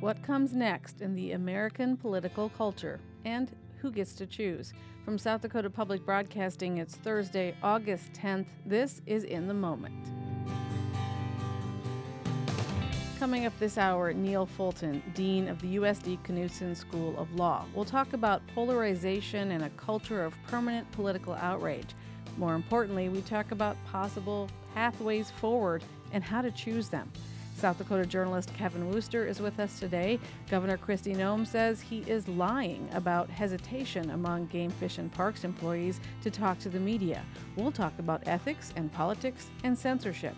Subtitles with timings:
[0.00, 3.00] What comes next in the American political culture?
[3.26, 4.72] And who gets to choose?
[5.04, 8.46] From South Dakota Public Broadcasting, it's Thursday, August 10th.
[8.64, 9.94] This is In the Moment.
[13.18, 17.66] Coming up this hour, Neil Fulton, Dean of the USD Knudson School of Law.
[17.74, 21.94] We'll talk about polarization and a culture of permanent political outrage.
[22.38, 27.12] More importantly, we talk about possible pathways forward and how to choose them.
[27.60, 30.18] South Dakota journalist Kevin Woster is with us today.
[30.48, 36.00] Governor Kristi Noem says he is lying about hesitation among Game Fish and Parks employees
[36.22, 37.22] to talk to the media.
[37.56, 40.34] We'll talk about ethics and politics and censorship.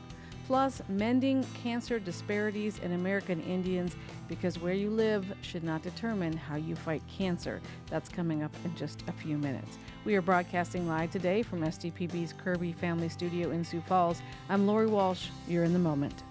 [0.48, 3.94] Plus, mending cancer disparities in American Indians
[4.26, 7.60] because where you live should not determine how you fight cancer.
[7.88, 9.78] That's coming up in just a few minutes.
[10.04, 14.20] We are broadcasting live today from SDPB's Kirby Family Studio in Sioux Falls.
[14.48, 15.28] I'm Lori Walsh.
[15.46, 16.24] You're in the moment.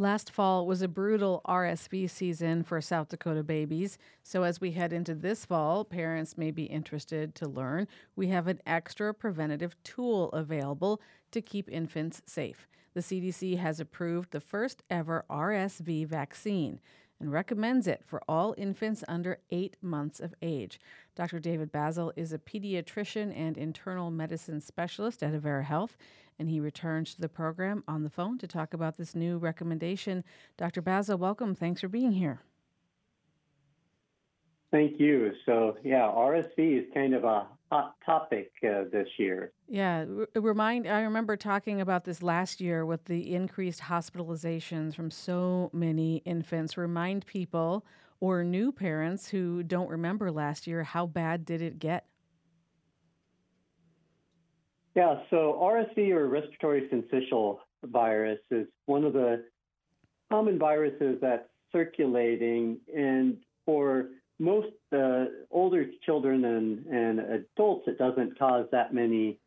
[0.00, 3.98] Last fall was a brutal RSV season for South Dakota babies.
[4.22, 8.46] So, as we head into this fall, parents may be interested to learn we have
[8.46, 11.02] an extra preventative tool available
[11.32, 12.66] to keep infants safe.
[12.94, 16.80] The CDC has approved the first ever RSV vaccine
[17.20, 20.80] and recommends it for all infants under eight months of age.
[21.14, 21.38] Dr.
[21.38, 25.96] David Basel is a pediatrician and internal medicine specialist at Avera Health,
[26.38, 30.24] and he returns to the program on the phone to talk about this new recommendation.
[30.56, 30.80] Dr.
[30.80, 31.54] Basel, welcome.
[31.54, 32.40] Thanks for being here.
[34.70, 35.32] Thank you.
[35.44, 39.52] So, yeah, RSV is kind of a hot topic uh, this year.
[39.68, 40.04] Yeah,
[40.34, 40.86] remind.
[40.88, 46.76] I remember talking about this last year with the increased hospitalizations from so many infants.
[46.76, 47.84] Remind people
[48.18, 52.06] or new parents who don't remember last year how bad did it get?
[54.94, 59.44] Yeah, so RSV or respiratory syncytial virus is one of the
[60.30, 64.08] common viruses that's circulating, and for
[64.40, 69.38] most uh, older children and, and adults, it doesn't cause that many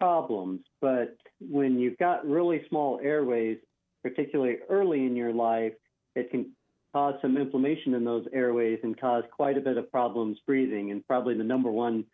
[0.00, 0.60] problems.
[0.80, 3.58] But when you've got really small airways,
[4.02, 5.74] particularly early in your life,
[6.16, 6.52] it can
[6.92, 10.90] cause some inflammation in those airways and cause quite a bit of problems breathing.
[10.90, 12.04] And probably the number one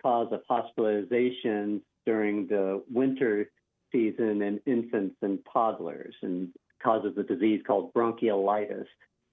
[0.00, 3.50] cause of hospitalization during the winter
[3.90, 6.50] season in infants and toddlers and
[6.80, 8.86] causes a disease called bronchiolitis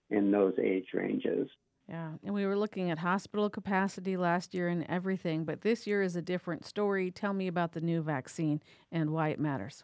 [0.10, 1.48] in those age ranges.
[1.94, 6.02] Yeah, and we were looking at hospital capacity last year and everything, but this year
[6.02, 7.12] is a different story.
[7.12, 9.84] Tell me about the new vaccine and why it matters.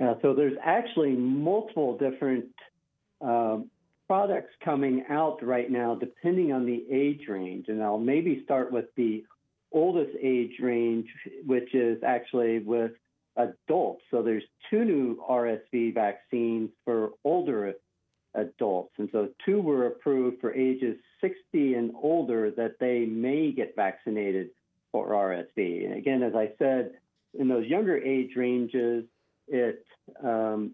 [0.00, 2.46] Yeah, so there's actually multiple different
[3.20, 3.70] um,
[4.06, 7.66] products coming out right now, depending on the age range.
[7.68, 9.22] And I'll maybe start with the
[9.70, 11.08] oldest age range,
[11.44, 12.92] which is actually with
[13.36, 14.00] adults.
[14.10, 17.74] So there's two new RSV vaccines for older
[18.36, 18.92] adults.
[18.98, 24.50] And so two were approved for ages 60 and older that they may get vaccinated
[24.92, 25.84] for RSV.
[25.84, 26.92] And again, as I said,
[27.38, 29.04] in those younger age ranges,
[29.48, 29.84] it
[30.22, 30.72] um,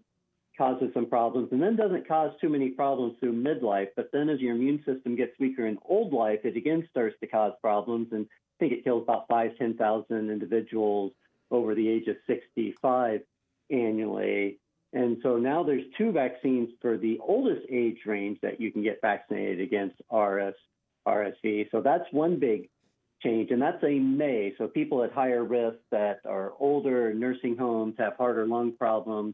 [0.57, 3.89] causes some problems and then doesn't cause too many problems through midlife.
[3.95, 7.27] But then as your immune system gets weaker in old life, it again starts to
[7.27, 8.09] cause problems.
[8.11, 11.11] And I think it kills about five, 10,000 individuals
[11.51, 13.21] over the age of 65
[13.69, 14.59] annually.
[14.93, 19.01] And so now there's two vaccines for the oldest age range that you can get
[19.01, 20.53] vaccinated against RS,
[21.07, 21.71] RSV.
[21.71, 22.69] So that's one big
[23.23, 24.53] change, and that's a May.
[24.57, 29.33] So people at higher risk that are older, nursing homes, have heart or lung problems,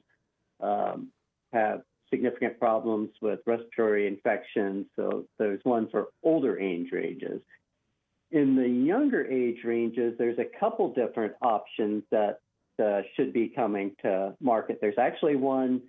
[0.61, 1.09] um,
[1.51, 4.85] have significant problems with respiratory infections.
[4.95, 7.41] So there's one for older age ranges.
[8.31, 12.39] In the younger age ranges, there's a couple different options that
[12.79, 14.79] uh, should be coming to market.
[14.81, 15.81] There's actually one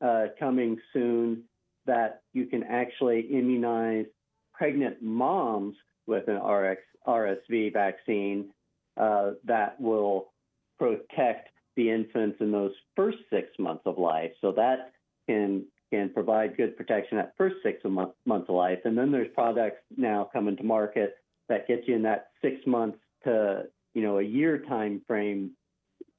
[0.00, 1.44] uh, coming soon
[1.86, 4.06] that you can actually immunize
[4.52, 8.50] pregnant moms with an RX, RSV vaccine
[8.96, 10.32] uh, that will
[10.78, 14.32] protect the infants in those first six months of life.
[14.40, 14.92] So that
[15.26, 18.78] can can provide good protection at first six month, months of life.
[18.84, 21.16] And then there's products now coming to market
[21.48, 23.64] that get you in that six months to
[23.94, 25.50] you know a year time frame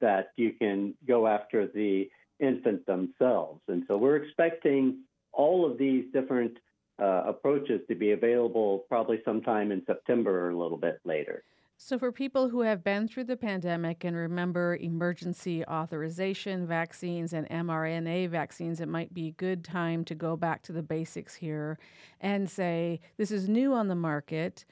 [0.02, 3.62] that you can go after the infant themselves.
[3.68, 4.98] And so we're expecting
[5.32, 6.58] all of these different
[7.00, 11.42] uh, approaches to be available probably sometime in September or a little bit later.
[11.78, 17.48] So, for people who have been through the pandemic and remember emergency authorization vaccines and
[17.48, 21.80] mRNA vaccines, it might be a good time to go back to the basics here
[22.20, 24.64] and say, this is new on the market,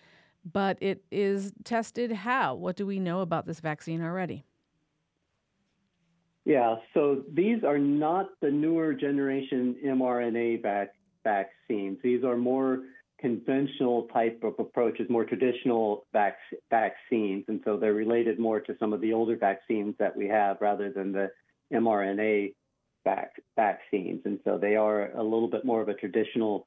[0.53, 2.55] but it is tested how?
[2.55, 4.45] What do we know about this vaccine already?
[6.45, 11.99] Yeah, so these are not the newer generation mRNA vac- vaccines.
[12.03, 12.81] These are more
[13.21, 16.39] conventional type of approaches, more traditional vac-
[16.71, 20.57] vaccines, and so they're related more to some of the older vaccines that we have
[20.61, 21.31] rather than the
[21.73, 22.55] mRNA
[23.05, 24.23] vac- vaccines.
[24.25, 26.67] And so they are a little bit more of a traditional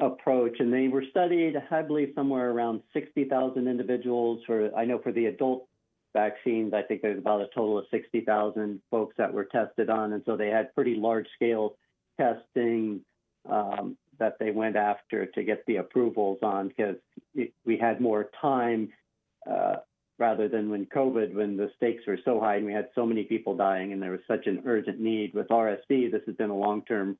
[0.00, 0.60] approach.
[0.60, 4.40] And they were studied, I believe, somewhere around 60,000 individuals.
[4.46, 5.67] For I know for the adult
[6.12, 10.22] vaccines, I think there's about a total of 60,000 folks that were tested on, and
[10.26, 11.76] so they had pretty large scale
[12.18, 13.00] testing
[13.48, 16.96] um, that they went after to get the approvals on because
[17.64, 18.90] we had more time
[19.48, 19.76] uh,
[20.18, 23.22] rather than when COVID, when the stakes were so high and we had so many
[23.22, 25.32] people dying and there was such an urgent need.
[25.32, 27.16] With RSV, this has been a long term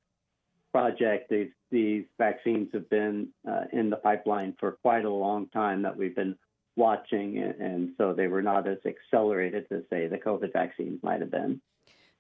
[0.73, 1.31] project.
[1.31, 5.97] These, these vaccines have been uh, in the pipeline for quite a long time that
[5.97, 6.37] we've been
[6.79, 11.31] watching, and, so they were not as accelerated as, say, the COVID vaccines might have
[11.31, 11.61] been.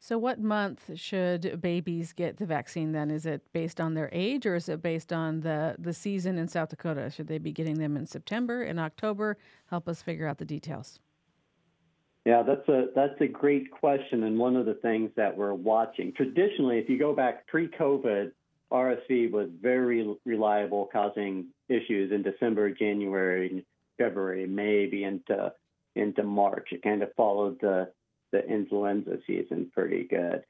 [0.00, 3.10] So, what month should babies get the vaccine then?
[3.10, 6.46] Is it based on their age or is it based on the, the season in
[6.46, 7.10] South Dakota?
[7.10, 9.38] Should they be getting them in September, in October?
[9.70, 11.00] Help us figure out the details.
[12.24, 16.12] Yeah, that's a that's a great question, and one of the things that we're watching.
[16.12, 18.32] Traditionally, if you go back pre-COVID,
[18.70, 23.64] RSV was very reliable, causing issues in December, January,
[23.98, 25.52] February, maybe into
[25.96, 26.68] into March.
[26.72, 27.90] It kind of followed the
[28.32, 30.44] the influenza season pretty good.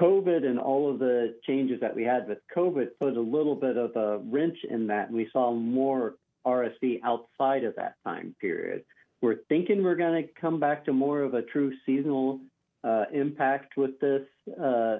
[0.00, 3.76] COVID and all of the changes that we had with COVID put a little bit
[3.76, 6.14] of a wrench in that, and we saw more
[6.46, 8.84] RSV outside of that time period.
[9.20, 12.40] We're thinking we're going to come back to more of a true seasonal
[12.84, 14.22] uh, impact with this
[14.60, 14.98] uh,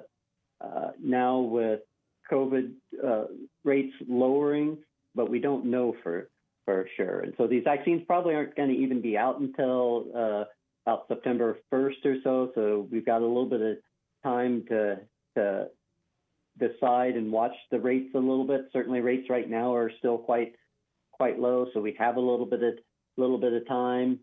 [0.61, 1.81] uh, now with
[2.31, 2.71] COVID
[3.05, 3.25] uh,
[3.63, 4.77] rates lowering,
[5.15, 6.29] but we don't know for
[6.69, 7.21] for sure.
[7.21, 10.43] And so these vaccines probably aren't going to even be out until uh,
[10.85, 12.51] about September 1st or so.
[12.53, 13.77] So we've got a little bit of
[14.23, 14.99] time to
[15.35, 15.67] to
[16.59, 18.69] decide and watch the rates a little bit.
[18.71, 20.53] Certainly, rates right now are still quite
[21.11, 22.75] quite low, so we have a little bit of
[23.17, 24.19] little bit of time,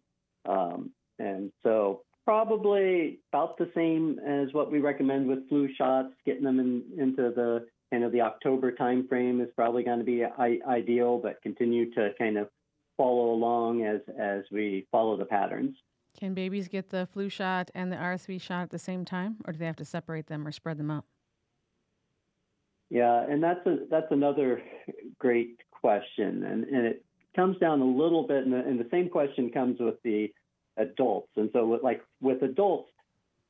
[0.49, 6.15] um, and so probably about the same as what we recommend with flu shots.
[6.25, 10.25] Getting them in, into the kind of the October timeframe is probably going to be
[10.25, 12.49] I- ideal, but continue to kind of
[12.97, 15.77] follow along as as we follow the patterns.
[16.19, 19.53] Can babies get the flu shot and the RSV shot at the same time, or
[19.53, 21.05] do they have to separate them or spread them out?
[22.89, 24.63] Yeah, and that's a that's another
[25.19, 27.05] great question, and and it
[27.35, 30.33] comes down a little bit, and the, and the same question comes with the
[30.77, 32.91] adults, and so with, like with adults,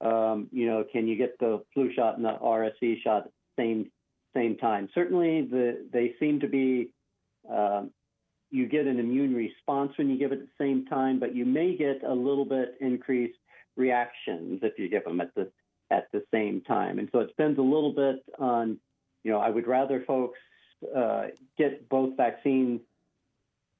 [0.00, 3.90] um, you know, can you get the flu shot and the RSV shot the same
[4.36, 4.88] same time?
[4.94, 6.90] Certainly, the they seem to be
[7.50, 7.90] um,
[8.50, 11.44] you get an immune response when you give it at the same time, but you
[11.44, 13.38] may get a little bit increased
[13.76, 15.50] reactions if you give them at the
[15.90, 16.98] at the same time.
[16.98, 18.78] And so it depends a little bit on,
[19.22, 20.38] you know, I would rather folks
[20.96, 22.80] uh, get both vaccines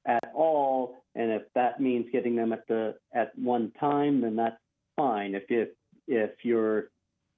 [0.05, 4.57] at all, and if that means getting them at the at one time, then that's
[4.95, 5.35] fine.
[5.35, 5.69] If if
[6.07, 6.89] if you're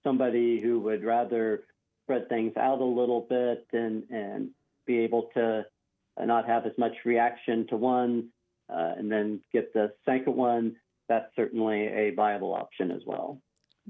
[0.03, 1.63] somebody who would rather
[2.09, 4.49] spread things out a little bit and and
[4.87, 5.63] be able to
[6.19, 8.29] not have as much reaction to one
[8.67, 10.75] uh, and then get the second one,
[11.07, 13.39] that's certainly a viable option as well.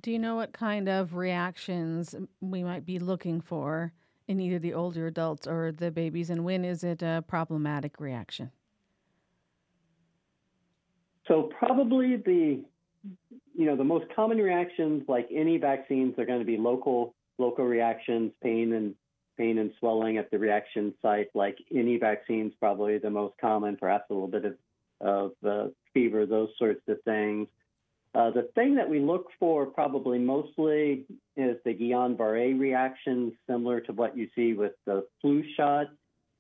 [0.01, 3.93] Do you know what kind of reactions we might be looking for
[4.27, 8.51] in either the older adults or the babies, and when is it a problematic reaction?
[11.27, 12.63] So probably the
[13.55, 17.65] you know the most common reactions, like any vaccines, are going to be local local
[17.65, 18.95] reactions, pain and
[19.37, 24.03] pain and swelling at the reaction site, like any vaccines, probably the most common, perhaps
[24.09, 24.55] a little bit of,
[24.99, 27.47] of uh, fever, those sorts of things.
[28.13, 31.05] Uh, the thing that we look for probably mostly
[31.37, 35.85] is the Guillain-Barré reaction, similar to what you see with the flu shot.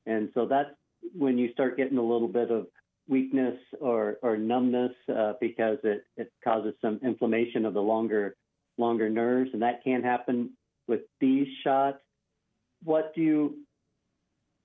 [0.05, 0.71] And so that's
[1.17, 2.67] when you start getting a little bit of
[3.07, 8.35] weakness or, or numbness uh, because it, it causes some inflammation of the longer
[8.77, 10.51] longer nerves, and that can happen
[10.89, 11.99] with these shots
[12.83, 13.57] what you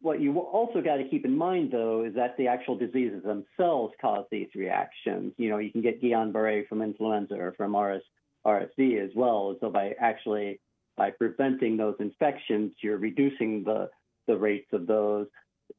[0.00, 3.94] what you also got to keep in mind, though, is that the actual diseases themselves
[4.02, 5.32] cause these reactions.
[5.38, 8.02] You know, you can get Guillain-Barré from influenza or from RS,
[8.46, 9.56] RSV as well.
[9.60, 10.60] So by actually
[10.96, 13.88] by preventing those infections, you're reducing the
[14.26, 15.26] the rates of those,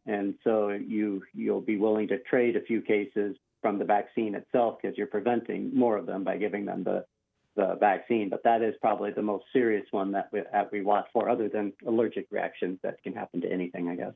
[0.06, 4.78] and so you you'll be willing to trade a few cases from the vaccine itself
[4.82, 7.06] because you're preventing more of them by giving them the
[7.56, 11.06] the vaccine, but that is probably the most serious one that we, that we watch
[11.14, 14.14] for, other than allergic reactions that can happen to anything, I guess.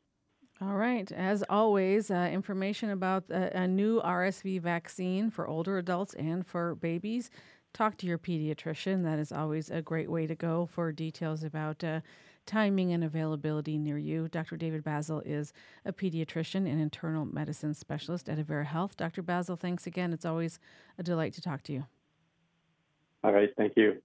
[0.61, 1.09] All right.
[1.13, 6.75] As always, uh, information about a, a, new RSV vaccine for older adults and for
[6.75, 7.29] babies.
[7.73, 9.03] talk to your pediatrician.
[9.03, 12.01] That is always a great way to go for details about uh,
[12.45, 14.27] timing and availability near you.
[14.27, 14.57] Dr.
[14.57, 15.53] David Basel is
[15.85, 18.97] a pediatrician and internal medicine specialist at Avera Health.
[18.97, 19.21] Dr.
[19.21, 20.11] Basel, thanks again.
[20.11, 20.59] It's always
[20.97, 21.85] a delight to talk to you.
[23.23, 24.01] All right, thank you.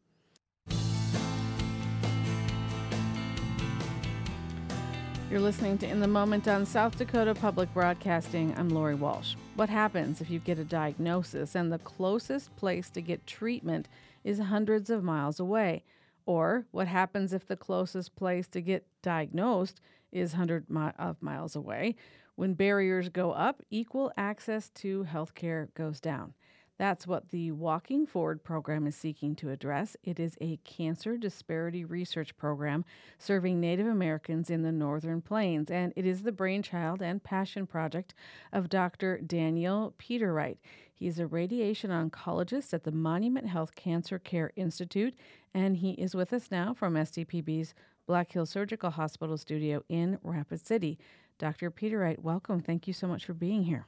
[5.30, 8.54] You're listening to In the Moment on South Dakota Public Broadcasting.
[8.56, 9.35] I'm Lori Walsh.
[9.56, 13.88] What happens if you get a diagnosis and the closest place to get treatment
[14.23, 15.85] is hundreds of miles away?
[16.26, 19.80] Or what happens if the closest place to get diagnosed
[20.12, 21.97] is hundreds mi- of miles away?
[22.37, 26.35] When barriers go up, equal access to healthcare goes down.
[26.76, 29.97] That's what the Walking Forward program is seeking to address.
[30.02, 32.85] It is a cancer disparity research program
[33.16, 38.12] serving Native Americans in the Northern Plains, and it is the brainchild and passion project
[38.52, 39.19] of Dr.
[39.19, 40.57] Daniel Petereit.
[40.93, 45.14] He's a radiation oncologist at the Monument Health Cancer Care Institute,
[45.52, 47.75] and he is with us now from SDPB's
[48.07, 50.99] Black Hills Surgical Hospital studio in Rapid City.
[51.38, 51.71] Dr.
[51.71, 52.61] Petereit, welcome.
[52.61, 53.87] Thank you so much for being here.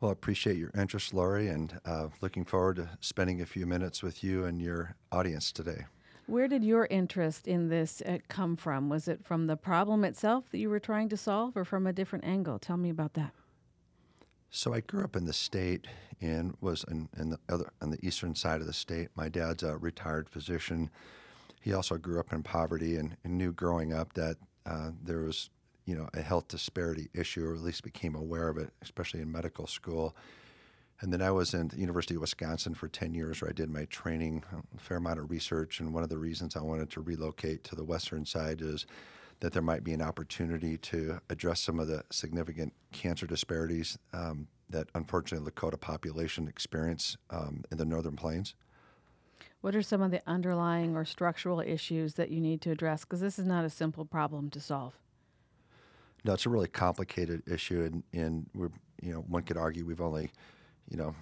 [0.00, 4.00] Well, I appreciate your interest, Lori, and uh, looking forward to spending a few minutes
[4.00, 5.86] with you and your audience today.
[6.26, 8.88] Where did your interest in this uh, come from?
[8.88, 11.92] Was it from the problem itself that you were trying to solve, or from a
[11.92, 12.60] different angle?
[12.60, 13.32] Tell me about that.
[14.50, 15.86] So I grew up in the state
[16.20, 19.08] and was in, in the other on the eastern side of the state.
[19.16, 20.90] My dad's a retired physician.
[21.60, 25.50] He also grew up in poverty and, and knew growing up that uh, there was
[25.88, 29.32] you know a health disparity issue, or at least became aware of it, especially in
[29.32, 30.14] medical school.
[31.00, 33.70] And then I was in the University of Wisconsin for 10 years where I did
[33.70, 35.78] my training, a fair amount of research.
[35.78, 38.84] And one of the reasons I wanted to relocate to the western side is
[39.38, 44.48] that there might be an opportunity to address some of the significant cancer disparities um,
[44.68, 48.56] that unfortunately Lakota population experience um, in the northern plains.
[49.60, 53.04] What are some of the underlying or structural issues that you need to address?
[53.04, 54.98] Because this is not a simple problem to solve.
[56.24, 58.70] No, it's a really complicated issue, and, and we're
[59.02, 60.30] you know one could argue we've only
[60.88, 61.14] you know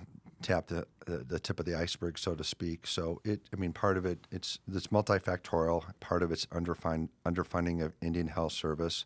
[0.42, 2.86] tapped the, the, tip of the iceberg, so to speak.
[2.86, 5.84] So it, I mean, part of it it's it's multifactorial.
[6.00, 9.04] Part of it's underfund, underfunding of Indian Health Service.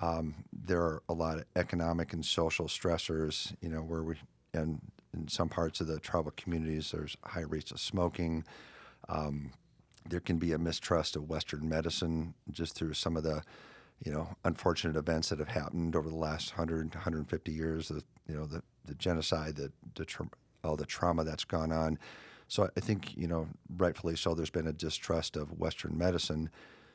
[0.00, 4.16] Um, there are a lot of economic and social stressors, you know, where we
[4.54, 4.80] and
[5.12, 8.44] in some parts of the tribal communities there's high rates of smoking.
[9.08, 9.52] Um,
[10.08, 13.42] there can be a mistrust of Western medicine just through some of the
[14.04, 18.34] you know, unfortunate events that have happened over the last 100, 150 years, the, you
[18.34, 20.30] know, the, the genocide, the, the tra-
[20.64, 21.98] all the trauma that's gone on.
[22.48, 26.50] So I think, you know, rightfully so, there's been a distrust of Western medicine.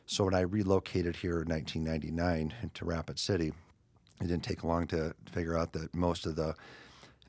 [0.05, 3.53] So when I relocated here in 1999 to Rapid City,
[4.21, 6.55] it didn't take long to figure out that most of the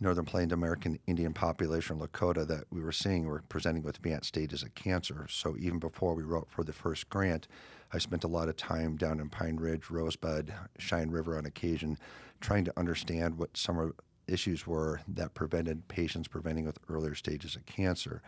[0.00, 4.62] Northern Plains American Indian population, Lakota, that we were seeing were presenting with advanced stages
[4.62, 5.26] of cancer.
[5.30, 7.48] So even before we wrote for the first grant,
[7.92, 11.98] I spent a lot of time down in Pine Ridge, Rosebud, Cheyenne River on occasion,
[12.40, 13.92] trying to understand what some of
[14.28, 18.22] issues were that prevented patients preventing with earlier stages of cancer.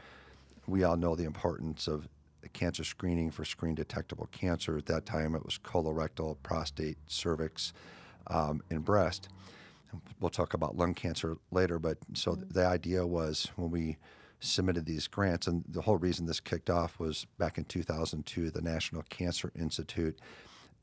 [0.66, 2.08] We all know the importance of
[2.52, 4.78] cancer screening for screen detectable cancer.
[4.78, 7.72] At that time, it was colorectal, prostate, cervix,
[8.28, 9.28] um, and breast.
[10.20, 12.48] We'll talk about lung cancer later, but so mm-hmm.
[12.50, 13.96] the idea was when we
[14.40, 15.46] submitted these grants.
[15.46, 20.18] And the whole reason this kicked off was back in 2002, the National Cancer Institute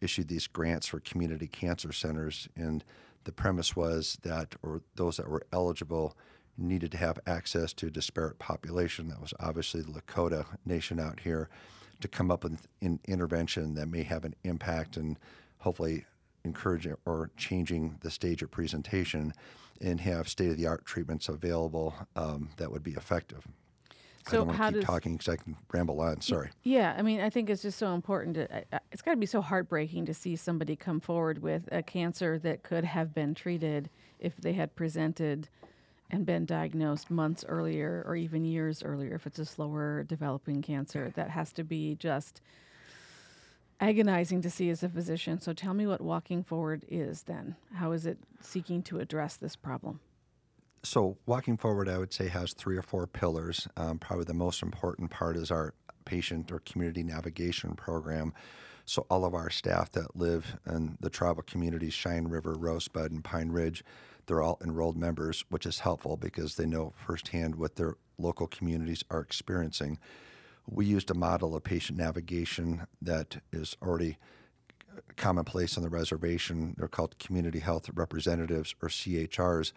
[0.01, 2.49] issued these grants for community cancer centers.
[2.55, 2.83] And
[3.23, 6.15] the premise was that, or those that were eligible,
[6.57, 9.09] needed to have access to a disparate population.
[9.09, 11.49] That was obviously the Lakota Nation out here
[12.01, 15.17] to come up with an intervention that may have an impact and
[15.59, 16.05] hopefully
[16.45, 19.33] encouraging or changing the stage of presentation
[19.81, 23.45] and have state of the art treatments available um, that would be effective.
[24.27, 26.21] So I don't want to keep does, talking because I can ramble on.
[26.21, 26.49] Sorry.
[26.63, 28.35] Yeah, I mean, I think it's just so important.
[28.35, 31.83] To, uh, it's got to be so heartbreaking to see somebody come forward with a
[31.83, 35.47] cancer that could have been treated if they had presented
[36.09, 39.13] and been diagnosed months earlier or even years earlier.
[39.13, 42.41] If it's a slower developing cancer, that has to be just
[43.79, 45.39] agonizing to see as a physician.
[45.39, 47.55] So tell me what walking forward is then.
[47.73, 49.99] How is it seeking to address this problem?
[50.83, 53.67] So, walking forward, I would say, has three or four pillars.
[53.75, 55.73] Um, probably the most important part is our
[56.05, 58.33] patient or community navigation program.
[58.85, 63.23] So, all of our staff that live in the tribal communities, Cheyenne River, Rosebud, and
[63.23, 63.83] Pine Ridge,
[64.27, 69.03] they're all enrolled members, which is helpful because they know firsthand what their local communities
[69.09, 69.97] are experiencing
[70.67, 74.17] we used a model of patient navigation that is already
[75.15, 76.75] commonplace on the reservation.
[76.77, 79.71] They're called community health representatives or CHRs.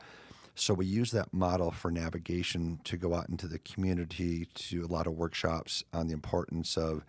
[0.55, 4.85] So we use that model for navigation to go out into the community to do
[4.85, 7.05] a lot of workshops on the importance of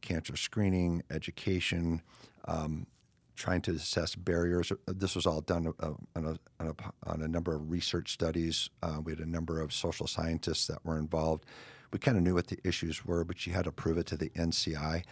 [0.00, 2.00] cancer screening, education,
[2.46, 2.86] um,
[3.34, 4.72] trying to assess barriers.
[4.86, 8.70] This was all done uh, on, a, on, a, on, a, number of research studies.
[8.82, 11.44] Uh, we had a number of social scientists that were involved.
[11.92, 14.16] We kind of knew what the issues were, but you had to prove it to
[14.16, 15.04] the NCI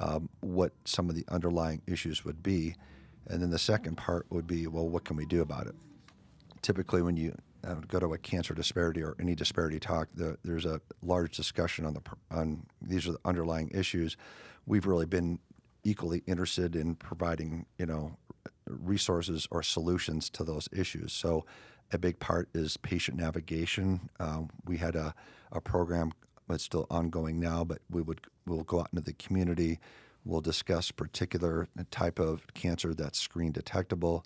[0.00, 2.74] um, what some of the underlying issues would be.
[3.28, 5.74] And then the second part would be, well, what can we do about it?
[6.62, 10.64] Typically, when you uh, go to a cancer disparity or any disparity talk, the, there's
[10.64, 14.16] a large discussion on the on these are the underlying issues.
[14.66, 15.38] We've really been
[15.84, 18.16] equally interested in providing, you know,
[18.66, 21.12] resources or solutions to those issues.
[21.12, 21.44] So,
[21.92, 24.10] a big part is patient navigation.
[24.20, 25.14] Um, we had a,
[25.50, 26.12] a program
[26.50, 29.78] that's still ongoing now, but we would we'll go out into the community.
[30.24, 34.24] We'll discuss particular type of cancer that's screen detectable.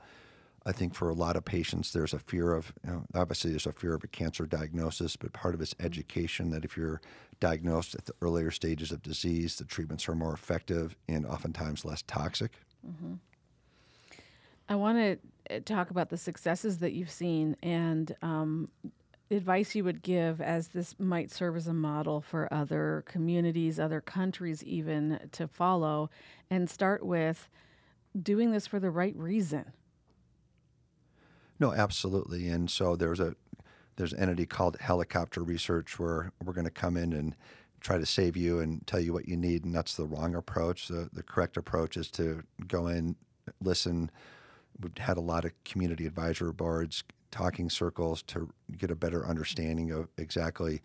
[0.66, 3.66] I think for a lot of patients, there's a fear of, you know, obviously, there's
[3.66, 7.02] a fear of a cancer diagnosis, but part of it's education that if you're
[7.38, 12.02] diagnosed at the earlier stages of disease, the treatments are more effective and oftentimes less
[12.02, 12.52] toxic.
[12.86, 13.14] Mm-hmm.
[14.68, 18.70] I want to uh, talk about the successes that you've seen and um,
[19.34, 24.00] advice you would give as this might serve as a model for other communities, other
[24.00, 26.10] countries, even to follow,
[26.50, 27.48] and start with
[28.20, 29.72] doing this for the right reason.
[31.58, 32.48] No, absolutely.
[32.48, 33.36] And so there's a
[33.96, 37.36] there's an entity called Helicopter Research where we're going to come in and
[37.80, 40.88] try to save you and tell you what you need, and that's the wrong approach.
[40.88, 43.14] The, the correct approach is to go in,
[43.60, 44.10] listen.
[44.80, 48.48] We've had a lot of community advisory boards, talking circles to
[48.78, 50.80] get a better understanding of exactly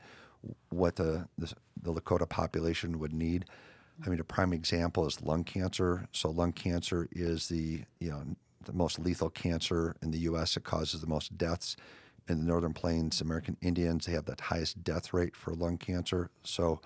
[0.70, 3.46] what the, the, the Lakota population would need.
[4.04, 6.08] I mean, a prime example is lung cancer.
[6.12, 8.24] So lung cancer is the you know
[8.66, 10.58] the most lethal cancer in the U.S.
[10.58, 11.76] It causes the most deaths
[12.28, 13.22] in the Northern Plains.
[13.22, 16.30] American Indians they have the highest death rate for lung cancer.
[16.44, 16.82] So,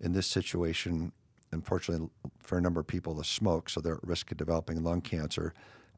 [0.00, 1.12] in this situation,
[1.52, 2.08] unfortunately,
[2.40, 5.54] for a number of people, the smoke, so they're at risk of developing lung cancer.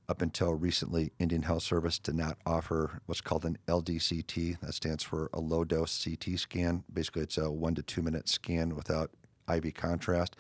[0.09, 4.61] Up until recently, Indian Health Service did not offer what's called an LDCT.
[4.61, 6.85] That stands for a low dose CT scan.
[6.93, 9.11] Basically, it's a one to two minute scan without
[9.53, 10.37] IV contrast,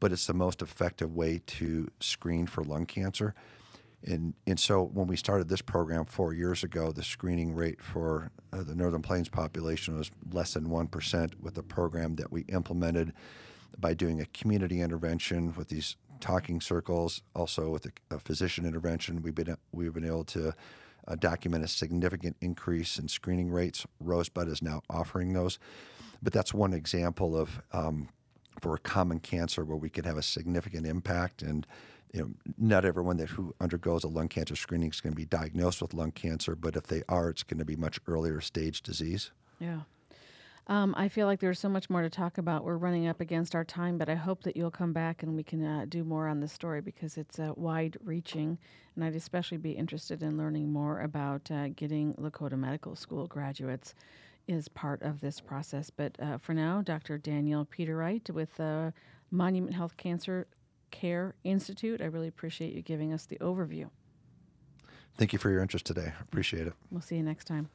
[0.00, 3.34] but it's the most effective way to screen for lung cancer.
[4.04, 8.30] And, and so when we started this program four years ago, the screening rate for
[8.52, 13.12] uh, the Northern Plains population was less than 1% with the program that we implemented
[13.78, 19.22] by doing a community intervention with these talking circles, also with a, a physician intervention.
[19.22, 20.54] We've been, we've been able to
[21.08, 23.86] uh, document a significant increase in screening rates.
[24.00, 25.58] Rosebud is now offering those.
[26.22, 28.08] But that's one example of um,
[28.60, 31.66] for a common cancer where we could have a significant impact and
[32.12, 35.26] you know, not everyone that who undergoes a lung cancer screening is going to be
[35.26, 38.80] diagnosed with lung cancer, but if they are, it's going to be much earlier stage
[38.80, 39.32] disease.
[39.58, 39.80] Yeah.
[40.68, 42.64] Um, I feel like there's so much more to talk about.
[42.64, 45.44] We're running up against our time, but I hope that you'll come back and we
[45.44, 48.58] can uh, do more on this story because it's uh, wide reaching.
[48.94, 53.94] And I'd especially be interested in learning more about uh, getting Lakota Medical School graduates
[54.48, 55.90] is part of this process.
[55.90, 57.16] But uh, for now, Dr.
[57.18, 58.90] Daniel Petereit with uh,
[59.30, 60.48] Monument Health Cancer
[60.90, 62.00] Care Institute.
[62.00, 63.88] I really appreciate you giving us the overview.
[65.16, 66.12] Thank you for your interest today.
[66.20, 66.74] Appreciate it.
[66.90, 67.68] We'll see you next time.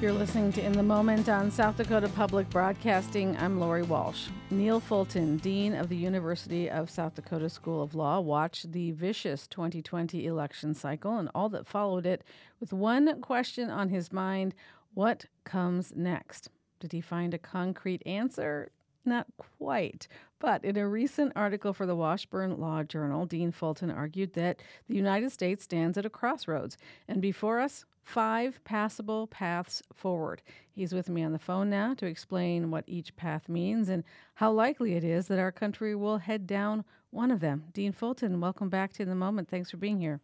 [0.00, 3.36] You're listening to In the Moment on South Dakota Public Broadcasting.
[3.36, 4.28] I'm Lori Walsh.
[4.48, 9.48] Neil Fulton, Dean of the University of South Dakota School of Law, watched the vicious
[9.48, 12.22] 2020 election cycle and all that followed it
[12.60, 14.54] with one question on his mind
[14.94, 16.48] what comes next?
[16.78, 18.70] Did he find a concrete answer?
[19.08, 19.26] Not
[19.58, 20.06] quite.
[20.38, 24.94] But in a recent article for the Washburn Law Journal, Dean Fulton argued that the
[24.94, 26.76] United States stands at a crossroads,
[27.08, 30.42] and before us, five passable paths forward.
[30.70, 34.52] He's with me on the phone now to explain what each path means and how
[34.52, 37.64] likely it is that our country will head down one of them.
[37.72, 39.48] Dean Fulton, welcome back to the moment.
[39.48, 40.20] Thanks for being here.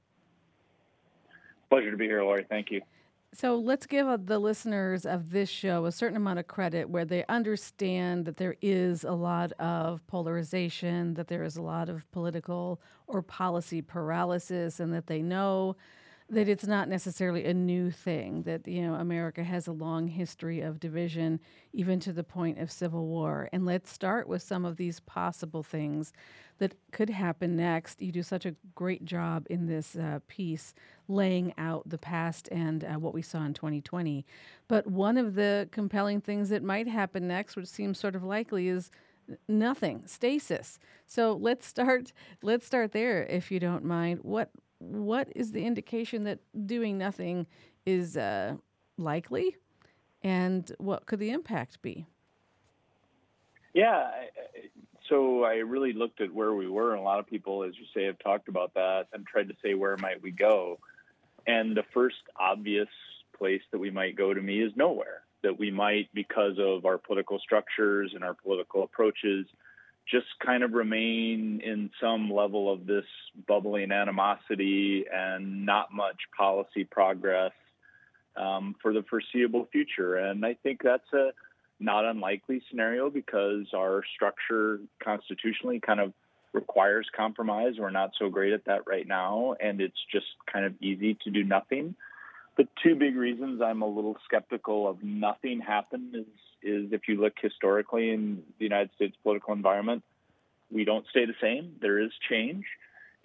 [1.70, 2.44] Pleasure to be here, Lori.
[2.49, 2.83] Thank you.
[3.37, 7.05] So let's give uh, the listeners of this show a certain amount of credit where
[7.05, 12.09] they understand that there is a lot of polarization, that there is a lot of
[12.12, 15.75] political or policy paralysis, and that they know
[16.31, 20.61] that it's not necessarily a new thing that you know America has a long history
[20.61, 21.40] of division
[21.73, 23.49] even to the point of civil war.
[23.53, 26.12] And let's start with some of these possible things
[26.59, 30.75] that could happen next you do such a great job in this uh, piece
[31.09, 34.25] laying out the past and uh, what we saw in 2020
[34.69, 38.69] but one of the compelling things that might happen next which seems sort of likely
[38.69, 38.90] is
[39.49, 40.79] nothing, stasis.
[41.07, 42.12] So let's start.
[42.43, 44.21] Let's start there, if you don't mind.
[44.23, 47.47] What what is the indication that doing nothing
[47.87, 48.57] is uh,
[48.99, 49.57] likely,
[50.23, 52.07] and what could the impact be?
[53.73, 54.11] Yeah,
[55.09, 57.85] so I really looked at where we were, and a lot of people, as you
[57.95, 60.79] say, have talked about that and tried to say where might we go.
[61.47, 62.88] And the first obvious
[63.37, 65.23] place that we might go to me is nowhere.
[65.43, 69.47] That we might, because of our political structures and our political approaches,
[70.11, 73.05] just kind of remain in some level of this
[73.47, 77.53] bubbling animosity and not much policy progress
[78.37, 80.17] um, for the foreseeable future.
[80.17, 81.33] And I think that's a
[81.81, 86.13] not unlikely scenario because our structure constitutionally kind of
[86.53, 87.75] requires compromise.
[87.79, 91.31] We're not so great at that right now, and it's just kind of easy to
[91.31, 91.95] do nothing.
[92.57, 96.27] The two big reasons I'm a little skeptical of nothing happen is
[96.63, 100.03] is if you look historically in the United States political environment,
[100.71, 101.77] we don't stay the same.
[101.83, 102.65] There is change.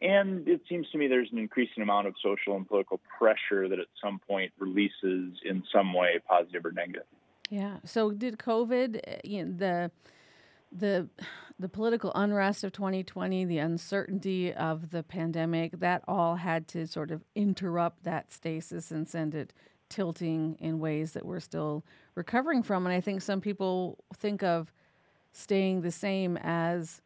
[0.02, 3.80] And it seems to me there's an increasing amount of social and political pressure that
[3.80, 7.06] at some point releases in some way, positive or negative.
[7.50, 7.78] Yeah.
[7.84, 9.92] So did COVID, eh, you know, the
[10.72, 11.10] the
[11.60, 17.12] the political unrest of 2020, the uncertainty of the pandemic, that all had to sort
[17.12, 19.52] of interrupt that stasis and send it
[19.90, 21.84] tilting in ways that we're still
[22.16, 22.86] recovering from.
[22.86, 24.72] And I think some people think of
[25.34, 27.02] staying the same as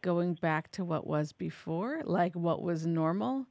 [0.00, 3.46] going back to what was before, like what was normal.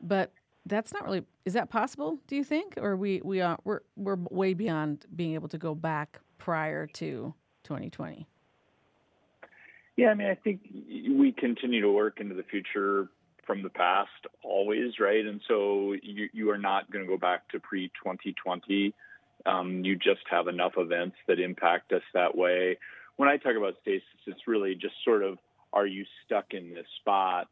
[0.00, 0.32] But
[0.66, 2.74] that's not really is that possible do you think?
[2.76, 7.34] Or we we are we're we're way beyond being able to go back prior to
[7.64, 8.26] 2020
[9.96, 13.10] yeah i mean i think we continue to work into the future
[13.50, 15.26] from the past always right?
[15.26, 18.94] And so you you are not going to go back to pre 2020
[19.46, 22.78] um, you just have enough events that impact us that way.
[23.16, 25.38] When i talk about stasis it's really just sort of
[25.72, 27.48] are you stuck in this spot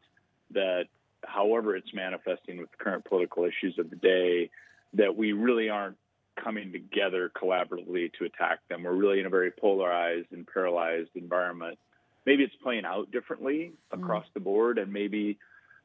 [0.52, 0.84] that
[1.24, 4.50] however it's manifesting with the current political issues of the day,
[4.94, 5.96] that we really aren't
[6.42, 8.84] coming together collaboratively to attack them.
[8.84, 11.78] We're really in a very polarized and paralyzed environment.
[12.26, 14.34] Maybe it's playing out differently across mm.
[14.34, 15.38] the board, and maybe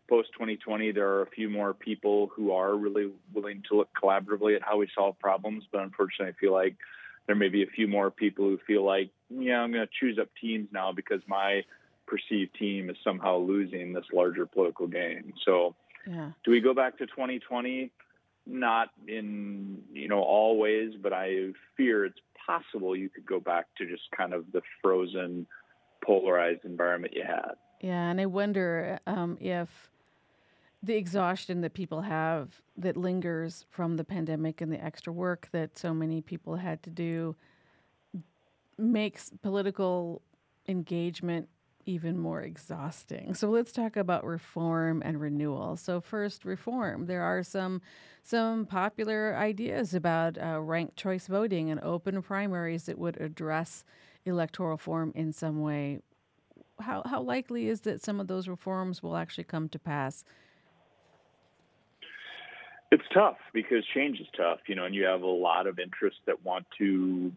[0.10, 4.56] post 2020 there are a few more people who are really willing to look collaboratively
[4.56, 5.64] at how we solve problems.
[5.72, 6.76] But unfortunately, I feel like
[7.28, 10.20] there may be a few more people who feel like, yeah, I'm going to choose
[10.20, 11.64] up teams now because my
[12.08, 15.34] perceived team is somehow losing this larger political game.
[15.46, 15.76] So,
[16.08, 16.32] yeah.
[16.44, 17.92] do we go back to 2020?
[18.46, 23.68] Not in you know all ways, but I fear it's possible you could go back
[23.78, 25.48] to just kind of the frozen,
[26.04, 27.54] polarized environment you had.
[27.80, 29.90] Yeah, and I wonder um, if
[30.82, 35.78] the exhaustion that people have that lingers from the pandemic and the extra work that
[35.78, 37.36] so many people had to do
[38.78, 40.22] makes political
[40.68, 41.48] engagement
[41.86, 43.34] even more exhausting.
[43.34, 45.76] So let's talk about reform and renewal.
[45.78, 47.06] So first, reform.
[47.06, 47.82] There are some
[48.24, 53.84] some popular ideas about uh, ranked choice voting and open primaries that would address
[54.26, 56.00] electoral reform in some way.
[56.80, 60.24] How how likely is that some of those reforms will actually come to pass?
[62.92, 66.20] It's tough because change is tough, you know, and you have a lot of interests
[66.28, 67.32] that want to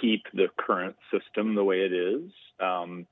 [0.00, 2.30] keep the current system the way it is.
[2.60, 3.06] Um,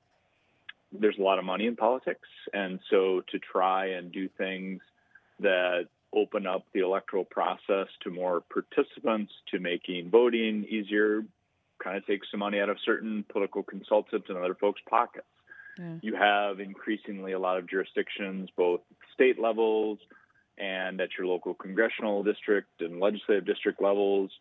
[0.91, 4.81] there's a lot of money in politics, and so to try and do things
[5.39, 11.23] that open up the electoral process to more participants, to making voting easier,
[11.81, 15.25] kind of takes some money out of certain political consultants and other folks' pockets.
[15.79, 15.95] Yeah.
[16.01, 18.81] You have increasingly a lot of jurisdictions, both
[19.13, 19.99] state levels
[20.57, 24.31] and at your local congressional district and legislative district levels,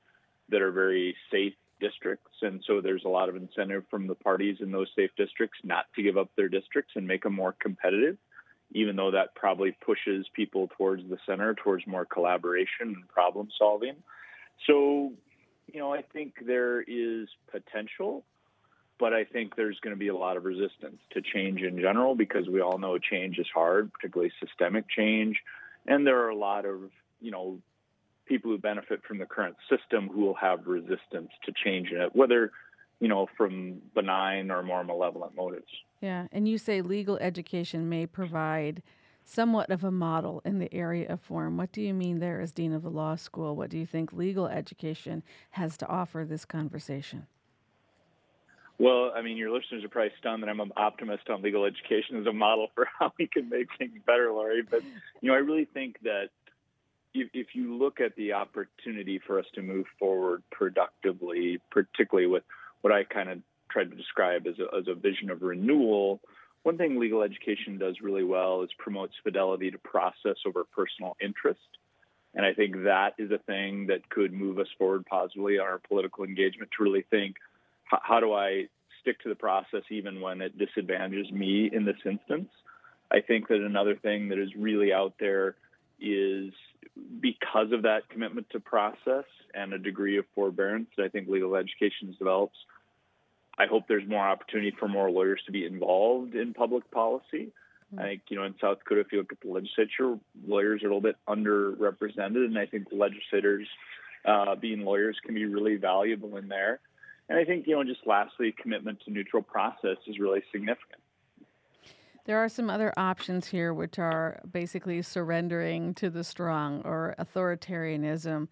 [0.48, 2.30] that are very safe districts.
[2.42, 5.86] And so there's a lot of incentive from the parties in those safe districts not
[5.96, 8.16] to give up their districts and make them more competitive,
[8.72, 13.96] even though that probably pushes people towards the center, towards more collaboration and problem solving.
[14.66, 15.12] So,
[15.72, 18.24] you know, I think there is potential,
[18.98, 22.14] but I think there's going to be a lot of resistance to change in general
[22.14, 25.38] because we all know change is hard, particularly systemic change.
[25.86, 26.90] And there are a lot of,
[27.20, 27.58] you know,
[28.30, 32.52] people who benefit from the current system who will have resistance to changing it, whether
[33.00, 35.66] you know from benign or more malevolent motives.
[36.00, 38.82] Yeah, and you say legal education may provide
[39.24, 41.56] somewhat of a model in the area of form.
[41.56, 43.56] What do you mean there as dean of the law school?
[43.56, 47.26] What do you think legal education has to offer this conversation?
[48.78, 52.16] Well, I mean, your listeners are probably stunned that I'm an optimist on legal education
[52.18, 54.62] as a model for how we can make things better, Lori.
[54.62, 54.82] But
[55.20, 56.30] you know, I really think that
[57.14, 62.44] if, you look at the opportunity for us to move forward productively, particularly with
[62.80, 63.38] what I kind of
[63.70, 66.20] tried to describe as a, as a vision of renewal,
[66.62, 71.60] one thing legal education does really well is promotes fidelity to process over personal interest.
[72.34, 75.78] And I think that is a thing that could move us forward positively on our
[75.78, 77.36] political engagement to really think
[77.84, 78.68] how do I
[79.00, 82.50] stick to the process even when it disadvantages me in this instance?
[83.10, 85.56] I think that another thing that is really out there
[86.00, 86.52] is
[87.20, 91.56] because of that commitment to process and a degree of forbearance that I think legal
[91.56, 92.56] education develops.
[93.58, 97.52] I hope there's more opportunity for more lawyers to be involved in public policy.
[97.98, 100.86] I think, you know, in South Dakota, if you look at the legislature, lawyers are
[100.86, 103.66] a little bit underrepresented, and I think legislators,
[104.24, 106.78] uh, being lawyers, can be really valuable in there.
[107.28, 110.99] And I think, you know, just lastly, commitment to neutral process is really significant.
[112.30, 118.46] There are some other options here, which are basically surrendering to the strong or authoritarianism.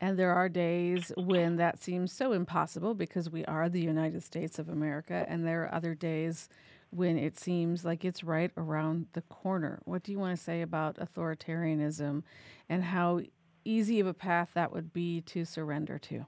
[0.00, 4.58] And there are days when that seems so impossible because we are the United States
[4.58, 5.26] of America.
[5.28, 6.48] And there are other days
[6.88, 9.82] when it seems like it's right around the corner.
[9.84, 12.22] What do you want to say about authoritarianism
[12.70, 13.20] and how
[13.62, 16.24] easy of a path that would be to surrender to?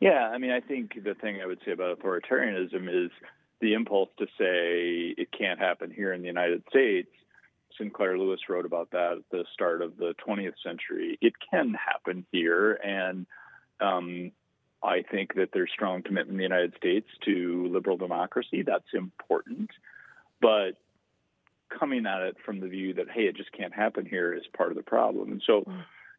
[0.00, 3.12] Yeah, I mean, I think the thing I would say about authoritarianism is
[3.60, 7.08] the impulse to say it can't happen here in the United States.
[7.78, 11.18] Sinclair Lewis wrote about that at the start of the 20th century.
[11.20, 13.26] It can happen here, and
[13.80, 14.32] um,
[14.82, 18.62] I think that there's strong commitment in the United States to liberal democracy.
[18.62, 19.70] That's important.
[20.40, 20.72] But
[21.76, 24.70] coming at it from the view that, hey, it just can't happen here is part
[24.70, 25.32] of the problem.
[25.32, 25.64] And so,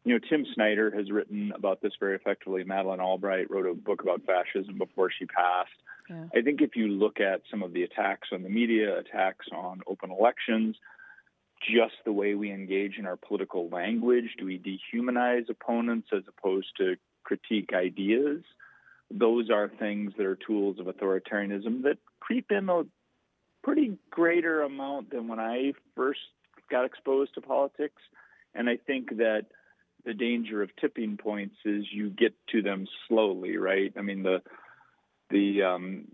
[0.04, 2.64] you know, Tim Snyder has written about this very effectively.
[2.64, 5.70] Madeleine Albright wrote a book about fascism before she passed.
[6.08, 6.24] Yeah.
[6.34, 9.82] I think if you look at some of the attacks on the media, attacks on
[9.86, 10.76] open elections,
[11.60, 16.68] just the way we engage in our political language, do we dehumanize opponents as opposed
[16.78, 18.42] to critique ideas?
[19.10, 22.82] those are things that are tools of authoritarianism that creep in a
[23.62, 26.20] pretty greater amount than when I first
[26.70, 28.02] got exposed to politics.
[28.54, 29.46] And I think that
[30.04, 33.92] the danger of tipping points is you get to them slowly, right?
[33.96, 34.42] I mean, the
[35.30, 36.04] the um,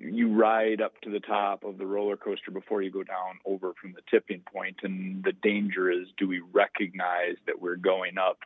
[0.00, 3.72] you ride up to the top of the roller coaster before you go down over
[3.80, 8.38] from the tipping point, and the danger is: do we recognize that we're going up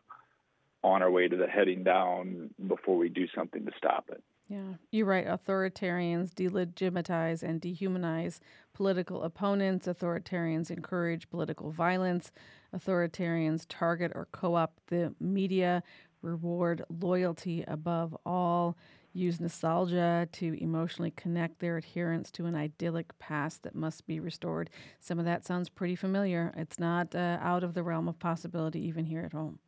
[0.85, 4.23] on our way to the heading down before we do something to stop it.
[4.49, 5.27] Yeah, you're right.
[5.27, 8.41] Authoritarians delegitimize and dehumanize
[8.75, 9.87] political opponents.
[9.87, 12.31] Authoritarians encourage political violence.
[12.77, 15.83] Authoritarians target or co opt the media,
[16.21, 18.77] reward loyalty above all,
[19.15, 24.69] use nostalgia to emotionally connect their adherents to an idyllic past that must be restored.
[25.01, 26.53] Some of that sounds pretty familiar.
[26.57, 29.59] It's not uh, out of the realm of possibility, even here at home.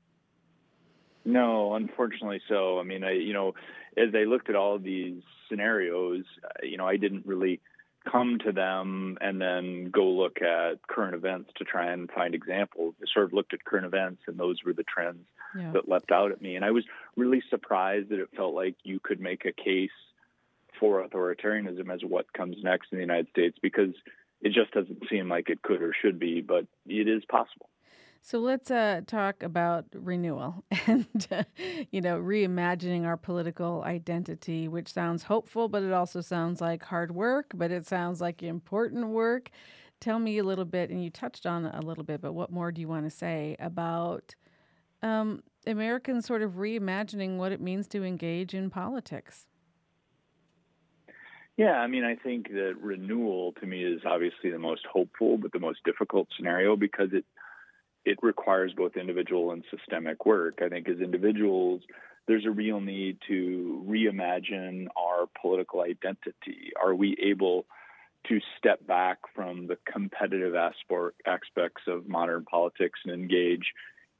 [1.25, 2.79] No, unfortunately so.
[2.79, 3.55] I mean, I you know,
[3.97, 6.25] as I looked at all these scenarios,
[6.63, 7.61] you know, I didn't really
[8.11, 12.95] come to them and then go look at current events to try and find examples.
[13.03, 15.27] I sort of looked at current events, and those were the trends
[15.59, 15.73] yeah.
[15.73, 16.57] that leapt out at me.
[16.57, 16.85] And I was
[17.17, 19.91] really surprised that it felt like you could make a case
[20.79, 23.95] for authoritarianism as what comes next in the United States because
[24.41, 27.69] it just doesn't seem like it could or should be, but it is possible.
[28.23, 31.45] So let's uh, talk about renewal and, uh,
[31.93, 37.15] you know, reimagining our political identity, which sounds hopeful, but it also sounds like hard
[37.15, 39.51] work, but it sounds like important work.
[40.01, 42.51] Tell me a little bit, and you touched on it a little bit, but what
[42.51, 44.35] more do you want to say about
[45.03, 49.47] um, Americans sort of reimagining what it means to engage in politics?
[51.57, 55.53] Yeah, I mean, I think that renewal to me is obviously the most hopeful, but
[55.53, 57.25] the most difficult scenario because it
[58.05, 60.61] it requires both individual and systemic work.
[60.63, 61.83] I think as individuals,
[62.29, 66.71] there's a real need to reimagine our political identity.
[66.81, 67.67] Are we able
[68.29, 73.73] to step back from the competitive aspects of modern politics and engage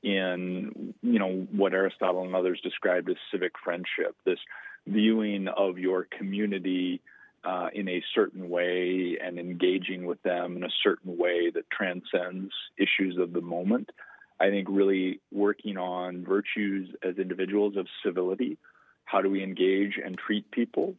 [0.07, 4.39] in, you know, what Aristotle and others described as civic friendship, this
[4.87, 7.01] viewing of your community
[7.45, 12.53] uh, in a certain way and engaging with them in a certain way that transcends
[12.79, 13.91] issues of the moment.
[14.39, 18.59] I think really working on virtues as individuals of civility.
[19.07, 20.95] How do we engage and treat people?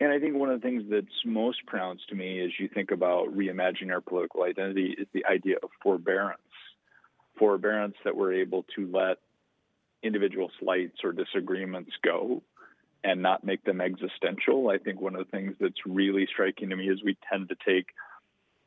[0.00, 2.90] And I think one of the things that's most pronounced to me as you think
[2.90, 6.40] about reimagining our political identity is the idea of forbearance.
[7.38, 9.18] Forbearance that we're able to let
[10.02, 12.42] individual slights or disagreements go
[13.04, 14.68] and not make them existential.
[14.68, 17.56] I think one of the things that's really striking to me is we tend to
[17.66, 17.86] take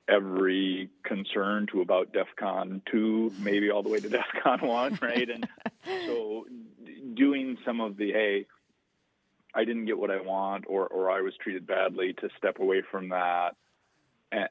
[0.08, 4.10] every concern to about DEFCON 2, maybe all the way to
[4.45, 5.30] DEFCON 1, right?
[5.30, 5.47] And
[6.06, 6.45] so
[7.13, 8.45] doing some of the, hey,
[9.54, 12.84] I didn't get what I want or or I was treated badly to step away
[12.91, 13.56] from that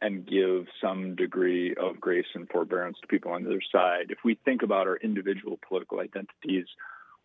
[0.00, 4.06] and, give some degree of grace and forbearance to people on the other side.
[4.10, 6.66] If we think about our individual political identities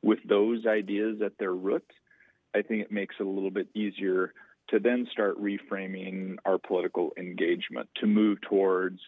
[0.01, 1.85] with those ideas at their root,
[2.55, 4.33] I think it makes it a little bit easier
[4.69, 8.99] to then start reframing our political engagement to move towards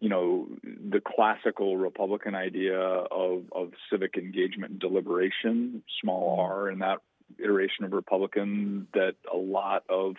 [0.00, 6.80] you know the classical republican idea of, of civic engagement and deliberation small r in
[6.80, 6.98] that
[7.38, 10.16] iteration of republican that a lot of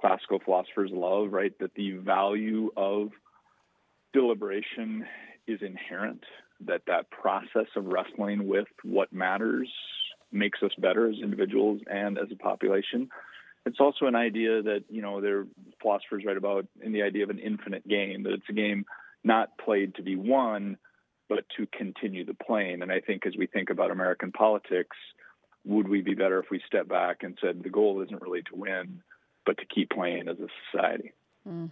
[0.00, 1.52] classical philosophers love right?
[1.60, 3.10] That the value of
[4.12, 5.06] deliberation
[5.46, 6.22] is inherent
[6.66, 9.68] that that process of wrestling with what matters
[10.30, 13.08] makes us better as individuals and as a population.
[13.66, 15.46] It's also an idea that you know there
[15.80, 18.84] philosophers write about in the idea of an infinite game that it's a game
[19.24, 20.78] not played to be won
[21.28, 22.82] but to continue the playing.
[22.82, 24.96] And i think as we think about american politics
[25.64, 28.56] would we be better if we step back and said the goal isn't really to
[28.56, 29.00] win
[29.46, 31.12] but to keep playing as a society
[31.48, 31.70] mm.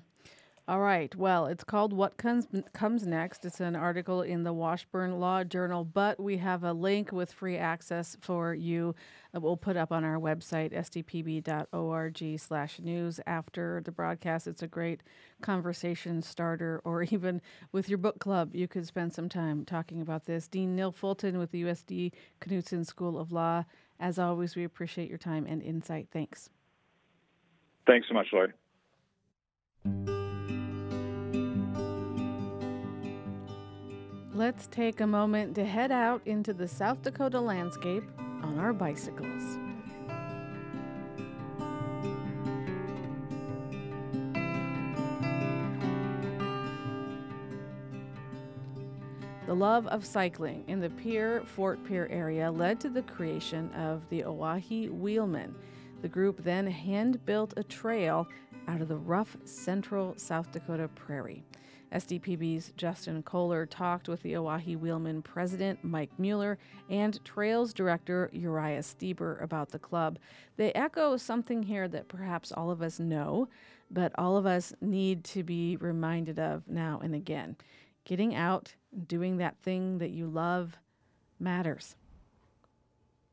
[0.71, 1.13] All right.
[1.17, 3.45] Well, it's called What Comes Comes Next.
[3.45, 7.57] It's an article in the Washburn Law Journal, but we have a link with free
[7.57, 8.95] access for you
[9.33, 14.47] that we'll put up on our website, sdpb.org slash news after the broadcast.
[14.47, 15.03] It's a great
[15.41, 20.27] conversation starter, or even with your book club, you could spend some time talking about
[20.27, 20.47] this.
[20.47, 23.65] Dean Neil Fulton with the USD Knudson School of Law.
[23.99, 26.07] As always, we appreciate your time and insight.
[26.13, 26.49] Thanks.
[27.91, 28.53] Thanks so much, Lori.
[34.33, 38.05] Let's take a moment to head out into the South Dakota landscape
[38.45, 39.59] on our bicycles.
[49.49, 54.09] The love of cycling in the Pierre Fort Pierre area led to the creation of
[54.11, 55.57] the Oahe Wheelmen.
[56.03, 58.27] The group then hand built a trail
[58.69, 61.45] out of the rough central South Dakota prairie.
[61.93, 66.57] SDPB's Justin Kohler talked with the Oahe Wheelmen president, Mike Mueller,
[66.89, 70.19] and Trails director, Uriah Stieber, about the club.
[70.57, 73.49] They echo something here that perhaps all of us know,
[73.91, 77.57] but all of us need to be reminded of now and again.
[78.05, 78.75] Getting out,
[79.09, 80.79] doing that thing that you love
[81.41, 81.97] matters.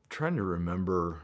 [0.10, 1.22] trying to remember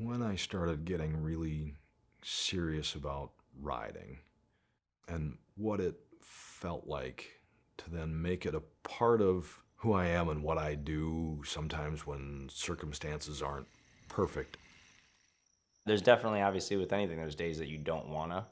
[0.00, 1.74] when I started getting really
[2.22, 4.18] serious about riding
[5.08, 7.28] and what it felt like
[7.78, 12.06] to then make it a part of who I am and what I do sometimes
[12.06, 13.66] when circumstances aren't
[14.08, 14.56] perfect.
[15.86, 18.46] There's definitely, obviously, with anything, there's days that you don't wanna.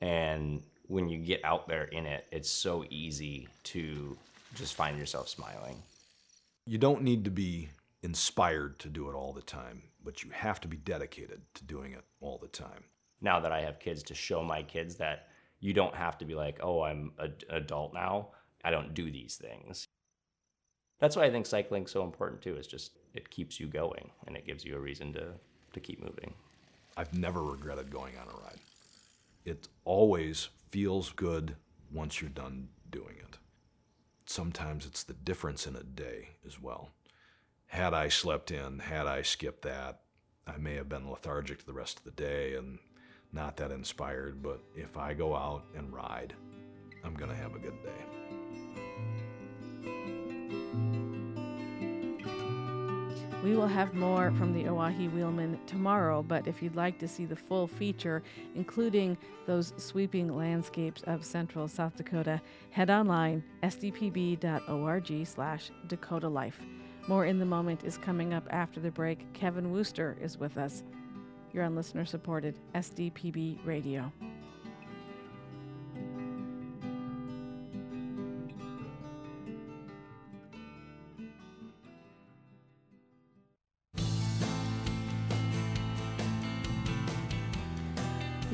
[0.00, 4.16] And when you get out there in it, it's so easy to
[4.54, 5.82] just find yourself smiling.
[6.66, 7.68] You don't need to be
[8.02, 11.92] inspired to do it all the time, but you have to be dedicated to doing
[11.92, 12.84] it all the time
[13.20, 15.28] now that I have kids to show my kids that
[15.60, 18.28] you don't have to be like, oh, I'm an adult now.
[18.64, 19.86] I don't do these things.
[21.00, 22.56] That's why I think cycling's so important too.
[22.56, 25.32] Is just it keeps you going and it gives you a reason to
[25.72, 26.34] to keep moving.
[26.96, 28.58] I've never regretted going on a ride.
[29.44, 31.56] It always feels good
[31.92, 33.38] once you're done doing it.
[34.26, 36.90] Sometimes it's the difference in a day as well.
[37.68, 40.00] Had I slept in, had I skipped that,
[40.46, 42.78] I may have been lethargic the rest of the day and
[43.30, 46.34] not that inspired, but if I go out and ride,
[47.04, 48.18] I'm going to have a good day.
[53.44, 57.26] We will have more from the Oahe Wheelmen tomorrow, but if you'd like to see
[57.26, 58.22] the full feature,
[58.56, 66.58] including those sweeping landscapes of central South Dakota, head online sdpb.org slash Dakota Life.
[67.08, 69.32] More in the moment is coming up after the break.
[69.32, 70.82] Kevin Woster is with us.
[71.54, 74.12] You're on listener supported SDPB radio.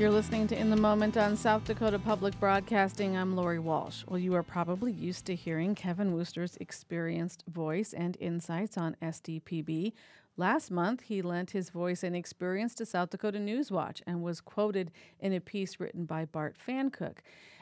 [0.05, 3.17] You're listening to In the Moment on South Dakota Public Broadcasting.
[3.17, 4.05] I'm Lori Walsh.
[4.07, 9.95] Well, you are probably used to hearing Kevin Woster's experienced voice and insights on SDPB.
[10.37, 14.91] Last month, he lent his voice and experience to South Dakota Newswatch and was quoted
[15.20, 17.20] in a piece written by Bart Pfankuch.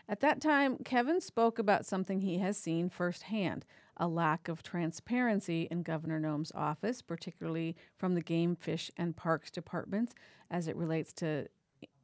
[0.09, 3.64] At that time, Kevin spoke about something he has seen firsthand
[3.99, 9.49] a lack of transparency in Governor Noem's office, particularly from the Game, Fish, and Parks
[9.49, 10.12] departments
[10.51, 11.47] as it relates to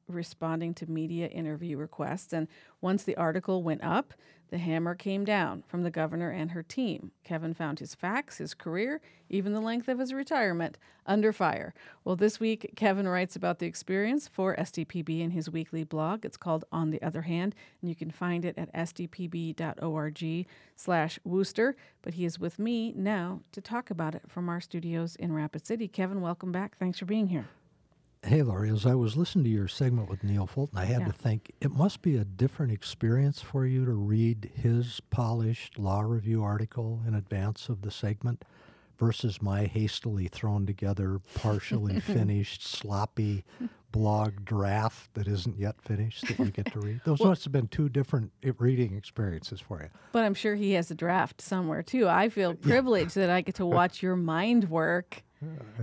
[0.09, 2.33] responding to media interview requests.
[2.33, 2.49] And
[2.81, 4.15] once the article went up,
[4.51, 7.13] the hammer came down from the governor and her team.
[7.23, 11.75] Kevin found his facts, his career, even the length of his retirement under fire.
[12.05, 16.25] Well, this week, Kevin writes about the experience for SDPB in his weekly blog.
[16.25, 20.47] It's called On the Other Hand, and you can find it at sdpb.org
[20.77, 21.75] slash Woster.
[22.01, 25.67] But he is with me now to talk about it from our studios in Rapid
[25.67, 25.89] City.
[25.89, 26.79] Kevin, welcome back.
[26.79, 27.49] Thanks for being here.
[28.25, 31.07] Hey, Lori, as I was listening to your segment with Neil Fulton, I had Yeah.
[31.07, 36.01] to think it must be a different experience for you to read his polished law
[36.01, 38.45] review article in advance of the segment
[38.99, 43.45] versus my hastily thrown together, partially finished, sloppy
[43.93, 47.01] blog draft that isn't yet finished that you get to read.
[47.05, 49.89] Those must have been two different reading experiences for you.
[50.13, 52.09] But I'm sure he has a draft somewhere too.
[52.09, 55.23] I feel privileged that I get to watch your mind work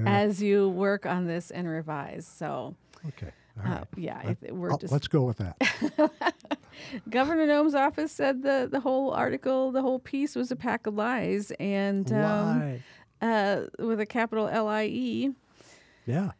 [0.05, 2.25] as you work on this and revise.
[2.27, 2.75] So,
[3.09, 3.31] Okay.
[3.63, 4.91] uh, yeah, I th- we're I'll- just.
[4.93, 6.11] let's go with that.
[7.09, 10.93] Governor Noem's office said the the whole article, the whole piece was a pack of
[10.95, 12.79] lies, and um,
[13.21, 15.31] uh, with a capital L I E.
[16.05, 16.31] Yeah.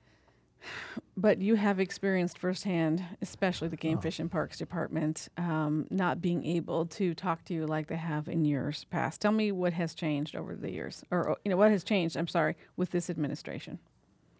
[1.18, 3.80] But you have experienced firsthand, especially the Oh.
[3.82, 7.96] Game Fish and Parks Department, um, not being able to talk to you like they
[7.96, 9.22] have in years past.
[9.22, 12.18] Tell me what has changed over the years, or you know what has changed.
[12.18, 13.80] I'm sorry, with this administration.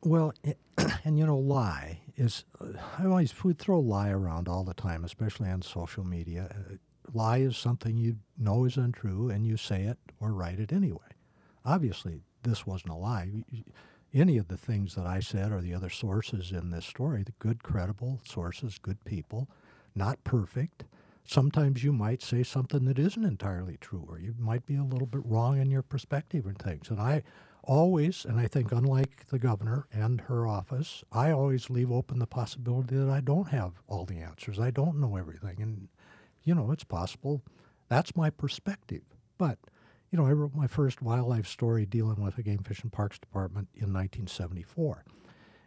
[0.04, 0.56] Well, i-
[1.06, 5.06] and you know, lie is, uh, I always would throw lie around all the time,
[5.06, 6.50] especially on social media.
[6.52, 6.76] Uh,
[7.14, 11.00] lie is something you know is untrue and you say it or write it anyway.
[11.64, 13.30] Obviously, this wasn't a lie.
[13.34, 13.64] Y- y-
[14.16, 17.34] Any of the things that I said or the other sources in this story, the
[17.38, 19.50] good, credible sources, good people,
[19.94, 20.86] not perfect.
[21.26, 25.06] Sometimes you might say something that isn't entirely true, or you might be a little
[25.06, 26.90] bit wrong in your perspective and things.
[26.90, 27.24] And I
[27.64, 32.26] always, and I think unlike the governor and her office, I always leave open the
[32.26, 34.60] possibility that I don't have all the answers.
[34.60, 35.62] I don't know everything.
[35.62, 35.90] And,
[36.46, 37.42] you know, it's possible.
[37.90, 39.02] That's my perspective.
[39.38, 39.58] But,
[40.16, 43.20] you know, I wrote my first wildlife story dealing with the Game Fish and Parks
[43.20, 45.04] Department in 1974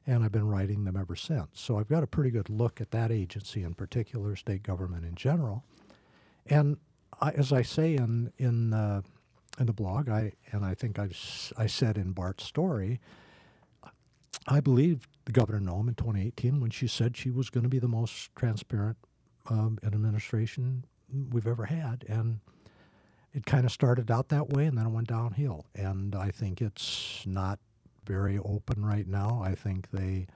[0.06, 1.48] and I've been writing them ever since.
[1.52, 5.16] So I've got a pretty good look at that agency in particular, state government in
[5.16, 5.64] general.
[6.46, 6.78] And
[7.20, 9.02] I, as I say in in uh,
[9.60, 11.14] in the blog, I and I think I've
[11.58, 13.00] I said in Bart's story,
[14.46, 17.80] I believe the governor Noem in 2018 when she said she was going to be
[17.80, 18.96] the most transparent
[19.50, 20.86] um, administration
[21.32, 22.40] we've ever had, and
[23.38, 25.64] it kind of started out that way, and then it went downhill.
[25.76, 27.60] And I think it's not
[28.04, 29.40] very open right now.
[29.44, 30.26] I think they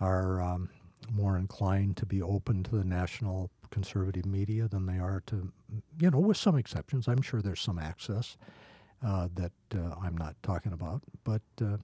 [0.00, 0.70] are um,
[1.10, 5.52] more inclined to be open to the national conservative media than they are to,
[6.00, 7.08] you know, with some exceptions.
[7.08, 8.36] I'm sure there's some access
[9.04, 11.02] uh, that uh, I'm not talking about.
[11.24, 11.78] But uh,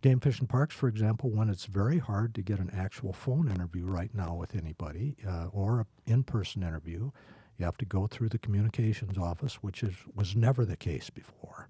[0.00, 3.50] Game Fish and Parks, for example, when it's very hard to get an actual phone
[3.50, 7.10] interview right now with anybody uh, or an in person interview,
[7.62, 11.68] you have to go through the communications office, which is, was never the case before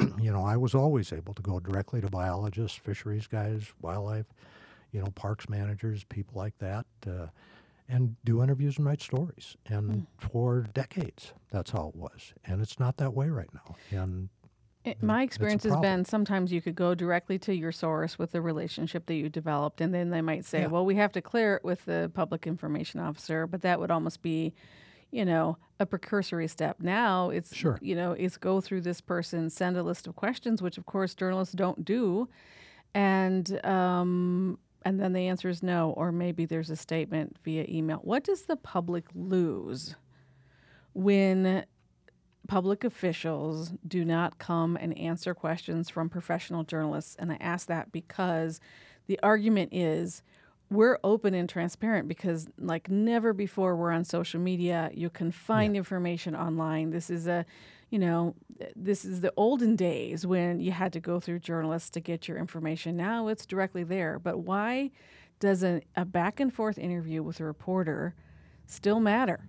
[0.20, 4.26] you know, I was always able to go directly to biologists, fisheries guys, wildlife,
[4.92, 7.26] you know, parks managers, people like that, uh,
[7.88, 9.56] and do interviews and write stories.
[9.66, 12.32] And for decades, that's how it was.
[12.44, 13.74] And it's not that way right now.
[13.90, 14.28] And
[14.84, 18.40] It, my experience has been sometimes you could go directly to your source with the
[18.40, 20.66] relationship that you developed, and then they might say, Yeah.
[20.68, 24.22] "Well, we have to clear it with the public information officer," but that would almost
[24.22, 24.54] be,
[25.10, 26.76] you know, a precursory step.
[26.80, 27.78] Now it's, Sure.
[27.80, 31.14] you know, it's go through this person, send a list of questions, which of course
[31.14, 32.28] journalists don't do,
[32.94, 37.98] and um, and then the answer is no, or maybe there's a statement via email.
[37.98, 39.96] What does the public lose
[40.94, 41.64] when
[42.48, 47.14] public officials do not come and answer questions from professional journalists.
[47.18, 48.58] And I ask that because
[49.06, 50.22] the argument is
[50.70, 54.90] we're open and transparent because, like never before, we're on social media.
[54.92, 56.90] You can find information online.
[56.90, 57.46] This is a,
[57.90, 58.34] you know,
[58.76, 62.36] this is the olden days when you had to go through journalists to get your
[62.36, 62.96] information.
[62.96, 64.18] Now it's directly there.
[64.18, 64.90] But why
[65.40, 68.14] does a, a back and forth interview with a reporter
[68.66, 69.48] still matter?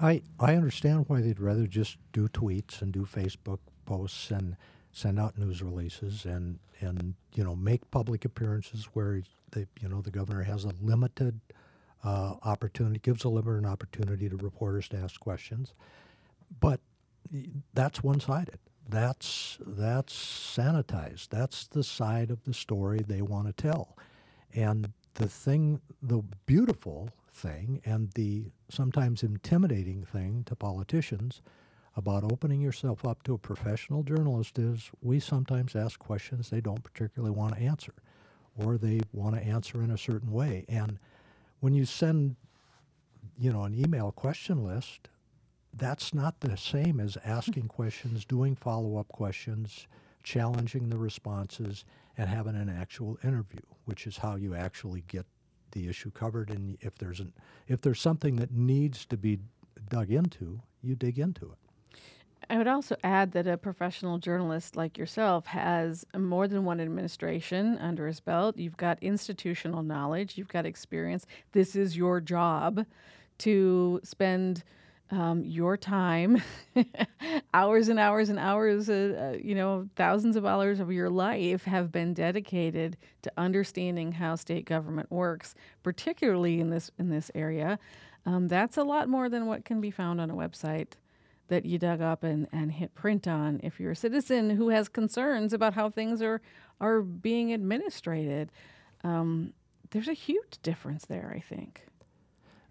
[0.00, 4.56] I, I understand why they'd rather just do tweets and do Facebook posts and
[4.94, 9.20] send out news releases and, and you know make public appearances where
[9.50, 11.40] the you know the governor has a limited
[12.04, 15.74] uh, opportunity gives a limited opportunity to reporters to ask questions,
[16.60, 16.80] but
[17.72, 18.58] that's one-sided.
[18.88, 21.28] That's that's sanitized.
[21.30, 23.96] That's the side of the story they want to tell,
[24.54, 31.40] and the thing, the beautiful thing, and the sometimes intimidating thing to politicians
[31.96, 36.82] about opening yourself up to a professional journalist is we sometimes ask questions they don't
[36.82, 37.94] particularly want to answer,
[38.56, 40.64] or they want to answer in a certain way.
[40.68, 40.98] And
[41.60, 42.36] when you send,
[43.38, 45.08] you know, an email question list,
[45.72, 49.86] that's not the same as asking questions, doing follow-up questions,
[50.22, 51.84] challenging the responses,
[52.16, 55.26] and having an actual interview, which is how you actually get
[55.72, 56.50] the issue covered.
[56.50, 57.32] And if there's an
[57.66, 59.40] if there's something that needs to be
[59.88, 61.58] dug into, you dig into it.
[62.50, 67.78] I would also add that a professional journalist like yourself has more than one administration
[67.78, 68.58] under his belt.
[68.58, 71.26] You've got institutional knowledge, you've got experience.
[71.52, 72.84] This is your job
[73.38, 74.62] to spend
[75.10, 76.42] um, your time,
[77.54, 81.64] hours and hours and hours, uh, uh, you know, thousands of hours of your life
[81.64, 87.78] have been dedicated to understanding how state government works, particularly in this in this area.
[88.26, 90.94] Um, that's a lot more than what can be found on a website
[91.48, 94.88] that you dug up and, and hit print on if you're a citizen who has
[94.88, 96.40] concerns about how things are
[96.80, 98.50] are being administrated.
[99.04, 99.52] Um,
[99.90, 101.86] there's a huge difference there, I think.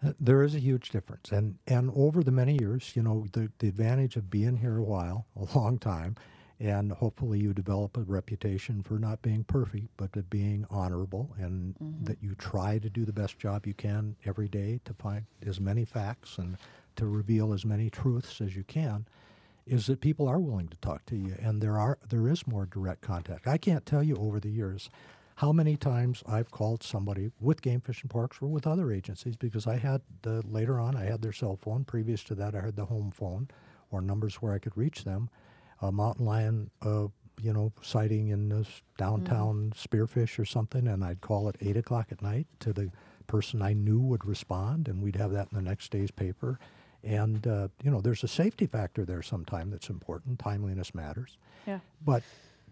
[0.05, 3.51] Uh, there is a huge difference, and and over the many years, you know, the
[3.59, 6.15] the advantage of being here a while, a long time,
[6.63, 12.05] and hopefully you develop a reputation for not being perfect, but being honorable, and mm-hmm.
[12.05, 15.59] that you try to do the best job you can every day to find as
[15.59, 16.55] many facts and
[16.95, 19.05] to reveal as many truths as you can.
[19.67, 22.65] Is that people are willing to talk to you, and there are there is more
[22.65, 23.45] direct contact.
[23.45, 24.89] I can't tell you over the years
[25.35, 29.35] how many times I've called somebody with Game Fish and Parks or with other agencies
[29.35, 31.83] because I had the, later on I had their cell phone.
[31.85, 33.49] Previous to that, I had the home phone
[33.89, 35.29] or numbers where I could reach them.
[35.83, 37.07] A mountain lion, uh,
[37.41, 39.87] you know, sighting in this downtown mm.
[39.87, 42.89] Spearfish or something, and I'd call at eight o'clock at night to the
[43.27, 46.59] person I knew would respond, and we'd have that in the next day's paper.
[47.03, 50.39] And uh, you know, there's a safety factor there sometime that's important.
[50.39, 51.37] Timeliness matters.
[51.67, 51.79] Yeah.
[52.03, 52.23] But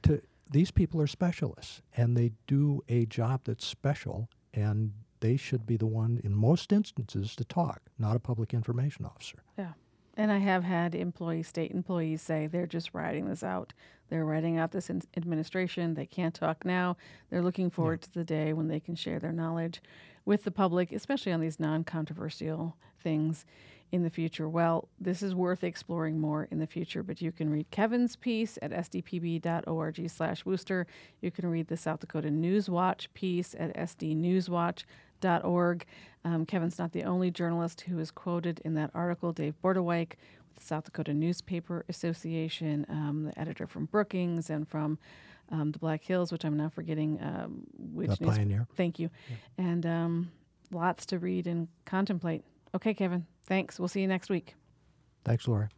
[0.03, 5.65] to these people are specialists and they do a job that's special and they should
[5.65, 9.43] be the one in most instances to talk, not a public information officer.
[9.57, 9.73] Yeah.
[10.21, 13.73] And I have had employees, state employees, say they're just writing this out.
[14.09, 15.95] They're writing out this administration.
[15.95, 16.95] They can't talk now.
[17.31, 18.05] They're looking forward yeah.
[18.05, 19.81] to the day when they can share their knowledge
[20.23, 23.47] with the public, especially on these non controversial things
[23.91, 24.47] in the future?
[24.47, 28.59] Well, this is worth exploring more in the future, but you can read Kevin's piece
[28.61, 30.85] at sdpb.org slash Woster.
[31.21, 33.75] You can read the South Dakota Newswatch piece at
[35.21, 35.85] sdnewswatch.org.
[36.23, 39.31] Um, Kevin's not the only journalist who is quoted in that article.
[39.33, 40.11] Dave Bordewyk
[40.47, 44.99] with the South Dakota Newspaper Association, um, the editor from Brookings and from
[45.49, 48.67] um, the Black Hills, which I'm now forgetting um, which the news- Pioneer.
[48.75, 49.09] Thank you.
[49.29, 49.65] Yeah.
[49.65, 50.31] And um,
[50.71, 52.43] lots to read and contemplate.
[52.75, 53.25] Okay, Kevin.
[53.47, 53.79] Thanks.
[53.79, 54.55] We'll see you next week.
[55.25, 55.69] Thanks, Laura.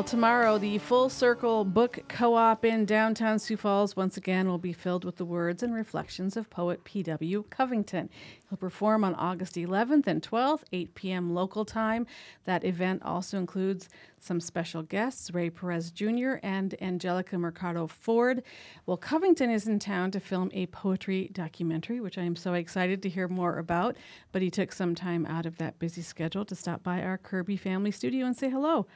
[0.00, 4.56] Well, tomorrow, the Full Circle Book Co op in downtown Sioux Falls once again will
[4.56, 7.44] be filled with the words and reflections of poet P.W.
[7.50, 8.08] Covington.
[8.48, 11.34] He'll perform on August 11th and 12th, 8 p.m.
[11.34, 12.06] local time.
[12.46, 16.36] That event also includes some special guests, Ray Perez Jr.
[16.42, 18.42] and Angelica Mercado Ford.
[18.86, 23.02] Well, Covington is in town to film a poetry documentary, which I am so excited
[23.02, 23.98] to hear more about.
[24.32, 27.58] But he took some time out of that busy schedule to stop by our Kirby
[27.58, 28.86] family studio and say hello.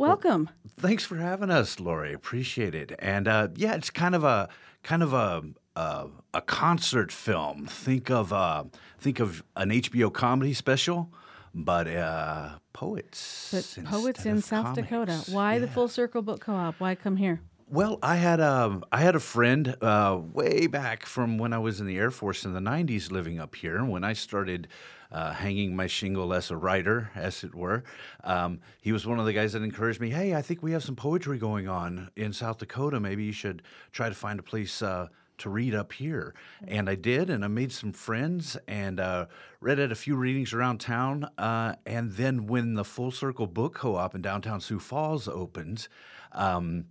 [0.00, 0.48] Welcome.
[0.64, 2.14] Well, thanks for having us, Lori.
[2.14, 2.92] Appreciate it.
[3.00, 4.48] And uh, yeah, it's kind of a
[4.82, 5.42] kind of a
[5.76, 7.66] a, a concert film.
[7.66, 8.64] Think of uh,
[8.98, 11.12] think of an HBO comedy special,
[11.54, 13.50] but uh, poets.
[13.52, 14.88] But poets in South comics.
[14.88, 15.22] Dakota.
[15.32, 15.58] Why yeah.
[15.58, 16.80] the Full Circle Book Co-op?
[16.80, 17.42] Why come here?
[17.68, 21.78] Well, I had a I had a friend uh, way back from when I was
[21.78, 23.84] in the Air Force in the '90s, living up here.
[23.84, 24.66] When I started
[25.12, 27.84] uh, hanging my shingle as a writer, as it were.
[28.24, 30.10] Um, he was one of the guys that encouraged me.
[30.10, 33.00] Hey, I think we have some poetry going on in South Dakota.
[33.00, 34.82] Maybe you should try to find a place.
[34.82, 35.08] Uh,
[35.40, 36.34] to read up here.
[36.68, 39.26] And I did, and I made some friends and uh,
[39.60, 41.28] read at a few readings around town.
[41.36, 45.88] Uh, and then when the Full Circle Book Co op in downtown Sioux Falls opened,
[46.32, 46.84] um,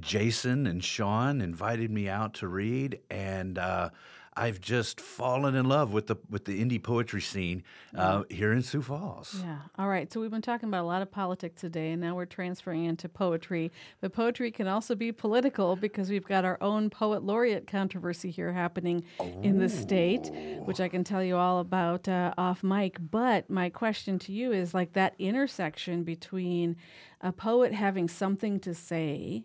[0.00, 3.90] Jason and Sean invited me out to read, and uh,
[4.34, 7.64] I've just fallen in love with the with the indie poetry scene
[7.94, 9.36] uh, here in Sioux Falls.
[9.42, 9.58] Yeah.
[9.78, 10.10] All right.
[10.10, 13.10] So we've been talking about a lot of politics today, and now we're transferring into
[13.10, 13.70] poetry.
[14.00, 18.52] But poetry can also be political because we've got our own poet laureate controversy here
[18.52, 19.04] happening
[19.42, 20.30] in the state,
[20.64, 22.96] which I can tell you all about uh, off mic.
[23.10, 26.76] But my question to you is like that intersection between
[27.20, 29.44] a poet having something to say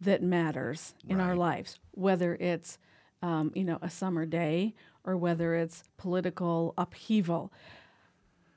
[0.00, 2.78] that matters in our lives, whether it's
[3.22, 4.74] um, you know a summer day
[5.04, 7.52] or whether it's political upheaval.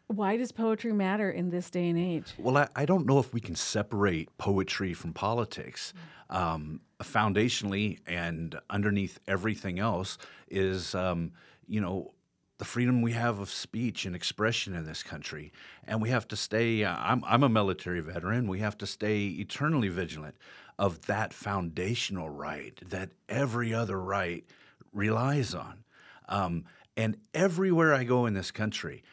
[0.07, 2.33] Why does poetry matter in this day and age?
[2.37, 5.93] Well, I, I don't know if we can separate poetry from politics.
[6.29, 10.17] Um, foundationally and underneath everything else
[10.49, 11.31] is, um,
[11.67, 12.13] you know,
[12.57, 15.51] the freedom we have of speech and expression in this country.
[15.85, 19.27] And we have to stay, uh, I'm, I'm a military veteran, we have to stay
[19.27, 20.35] eternally vigilant
[20.79, 24.45] of that foundational right that every other right
[24.93, 25.83] relies on.
[26.29, 26.65] Um,
[26.95, 29.03] and everywhere I go in this country,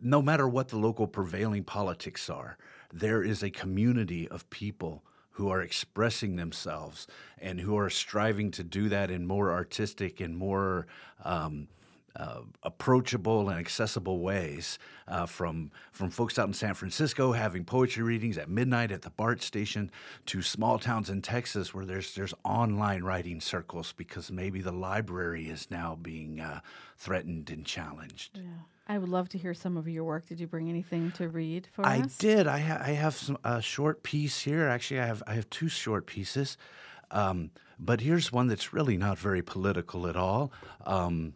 [0.00, 2.58] no matter what the local prevailing politics are,
[2.92, 5.02] there is a community of people
[5.32, 7.06] who are expressing themselves
[7.38, 10.86] and who are striving to do that in more artistic and more
[11.24, 11.68] um,
[12.16, 14.78] uh, approachable and accessible ways.
[15.08, 19.10] Uh, from from folks out in San Francisco having poetry readings at midnight at the
[19.10, 19.90] BART station,
[20.26, 25.48] to small towns in Texas where there's there's online writing circles because maybe the library
[25.48, 26.60] is now being uh,
[26.96, 28.38] threatened and challenged.
[28.38, 28.42] Yeah.
[28.88, 30.26] I would love to hear some of your work.
[30.26, 32.18] Did you bring anything to read for I us?
[32.18, 32.46] did.
[32.46, 34.68] I, ha- I have some a short piece here.
[34.68, 36.56] Actually, I have I have two short pieces,
[37.10, 40.52] um, but here's one that's really not very political at all.
[40.84, 41.34] Um,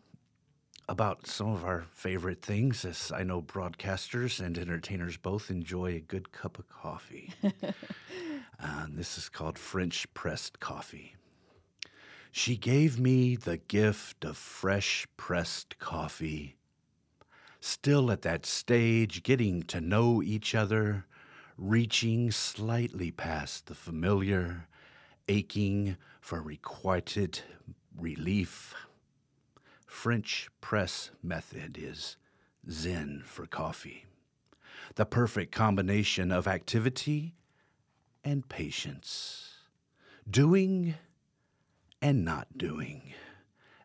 [0.88, 6.00] about some of our favorite things, as I know broadcasters and entertainers both enjoy a
[6.00, 7.32] good cup of coffee.
[7.42, 7.54] and
[8.60, 11.16] uh, this is called French pressed coffee.
[12.30, 16.56] She gave me the gift of fresh pressed coffee
[17.66, 21.04] still at that stage, getting to know each other,
[21.58, 24.68] reaching slightly past the familiar,
[25.28, 27.40] aching for requited
[27.98, 28.74] relief.
[29.86, 32.16] French press method is
[32.70, 34.04] Zen for coffee,
[34.96, 37.34] the perfect combination of activity
[38.24, 39.54] and patience,
[40.28, 40.94] doing
[42.02, 43.14] and not doing.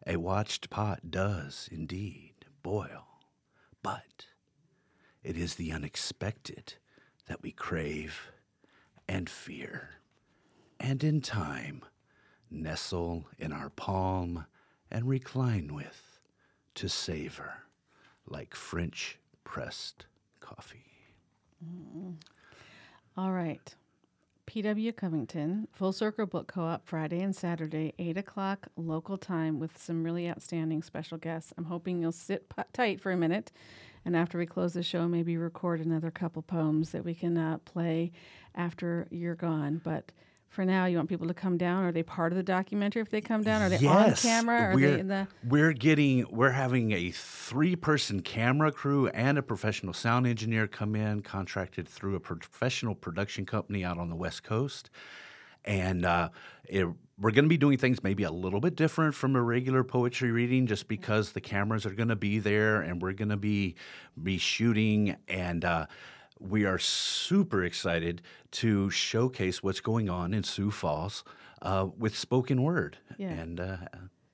[0.08, 2.34] A watched pot does indeed
[2.64, 3.12] boil
[3.84, 4.28] but
[5.24, 6.76] it is the unexpected
[7.28, 8.32] that we crave
[9.08, 9.89] and fear,
[10.80, 11.84] and in time
[12.49, 14.45] nestle in our palm
[14.92, 16.20] and recline with
[16.76, 17.54] to savor
[18.28, 20.06] like French pressed
[20.39, 20.86] coffee.
[21.64, 22.16] Mm.
[23.18, 23.76] All right.
[24.46, 24.92] P.W.
[24.94, 30.04] Covington, Full Circle Book Co op, Friday and Saturday, 8 o'clock local time with some
[30.04, 31.54] really outstanding special guests.
[31.58, 33.52] I'm hoping you'll sit tight for a minute.
[34.04, 37.60] And after we close the show, maybe record another couple poems that we can uh,
[37.60, 38.12] play
[38.56, 39.80] after you're gone.
[39.84, 40.12] But
[40.52, 41.86] for now, you want people to come down?
[41.86, 43.62] Are they part of the documentary if they come down?
[43.62, 44.62] Are they yes, on camera?
[44.62, 45.28] Are we're, they in the.
[45.47, 50.93] We're getting, we're having a three person camera crew and a professional sound engineer come
[50.93, 54.89] in, contracted through a professional production company out on the West Coast.
[55.64, 56.30] And uh,
[56.66, 56.86] it,
[57.18, 60.32] we're going to be doing things maybe a little bit different from a regular poetry
[60.32, 63.76] reading just because the cameras are going to be there and we're going to be
[64.22, 65.86] be shooting and uh,
[66.42, 68.22] we are super excited
[68.52, 71.24] to showcase what's going on in Sioux Falls
[71.62, 72.98] uh, with spoken word.
[73.18, 73.30] Yeah.
[73.30, 73.78] And uh,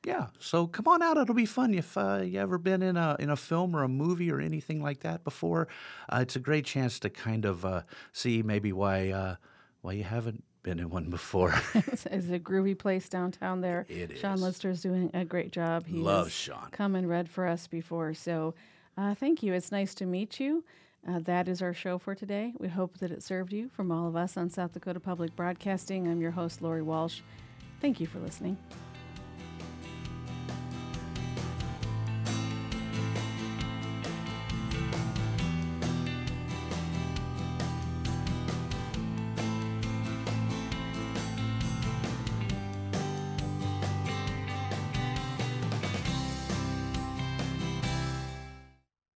[0.05, 1.17] yeah, so come on out.
[1.17, 1.73] It'll be fun.
[1.73, 4.81] If uh, you ever been in a in a film or a movie or anything
[4.81, 5.67] like that before,
[6.09, 7.81] uh, it's a great chance to kind of uh,
[8.13, 9.35] see maybe why uh,
[9.81, 11.53] why you haven't been in one before.
[11.73, 13.85] it's a groovy place downtown there.
[13.89, 14.81] It Sean Lister is.
[14.81, 15.85] Doing a great job.
[15.85, 16.69] He Love Sean.
[16.71, 18.13] Come and read for us before.
[18.13, 18.55] So
[18.97, 19.53] uh, thank you.
[19.53, 20.63] It's nice to meet you.
[21.07, 22.53] Uh, that is our show for today.
[22.59, 23.69] We hope that it served you.
[23.69, 27.21] From all of us on South Dakota Public Broadcasting, I'm your host, Lori Walsh.
[27.79, 28.57] Thank you for listening.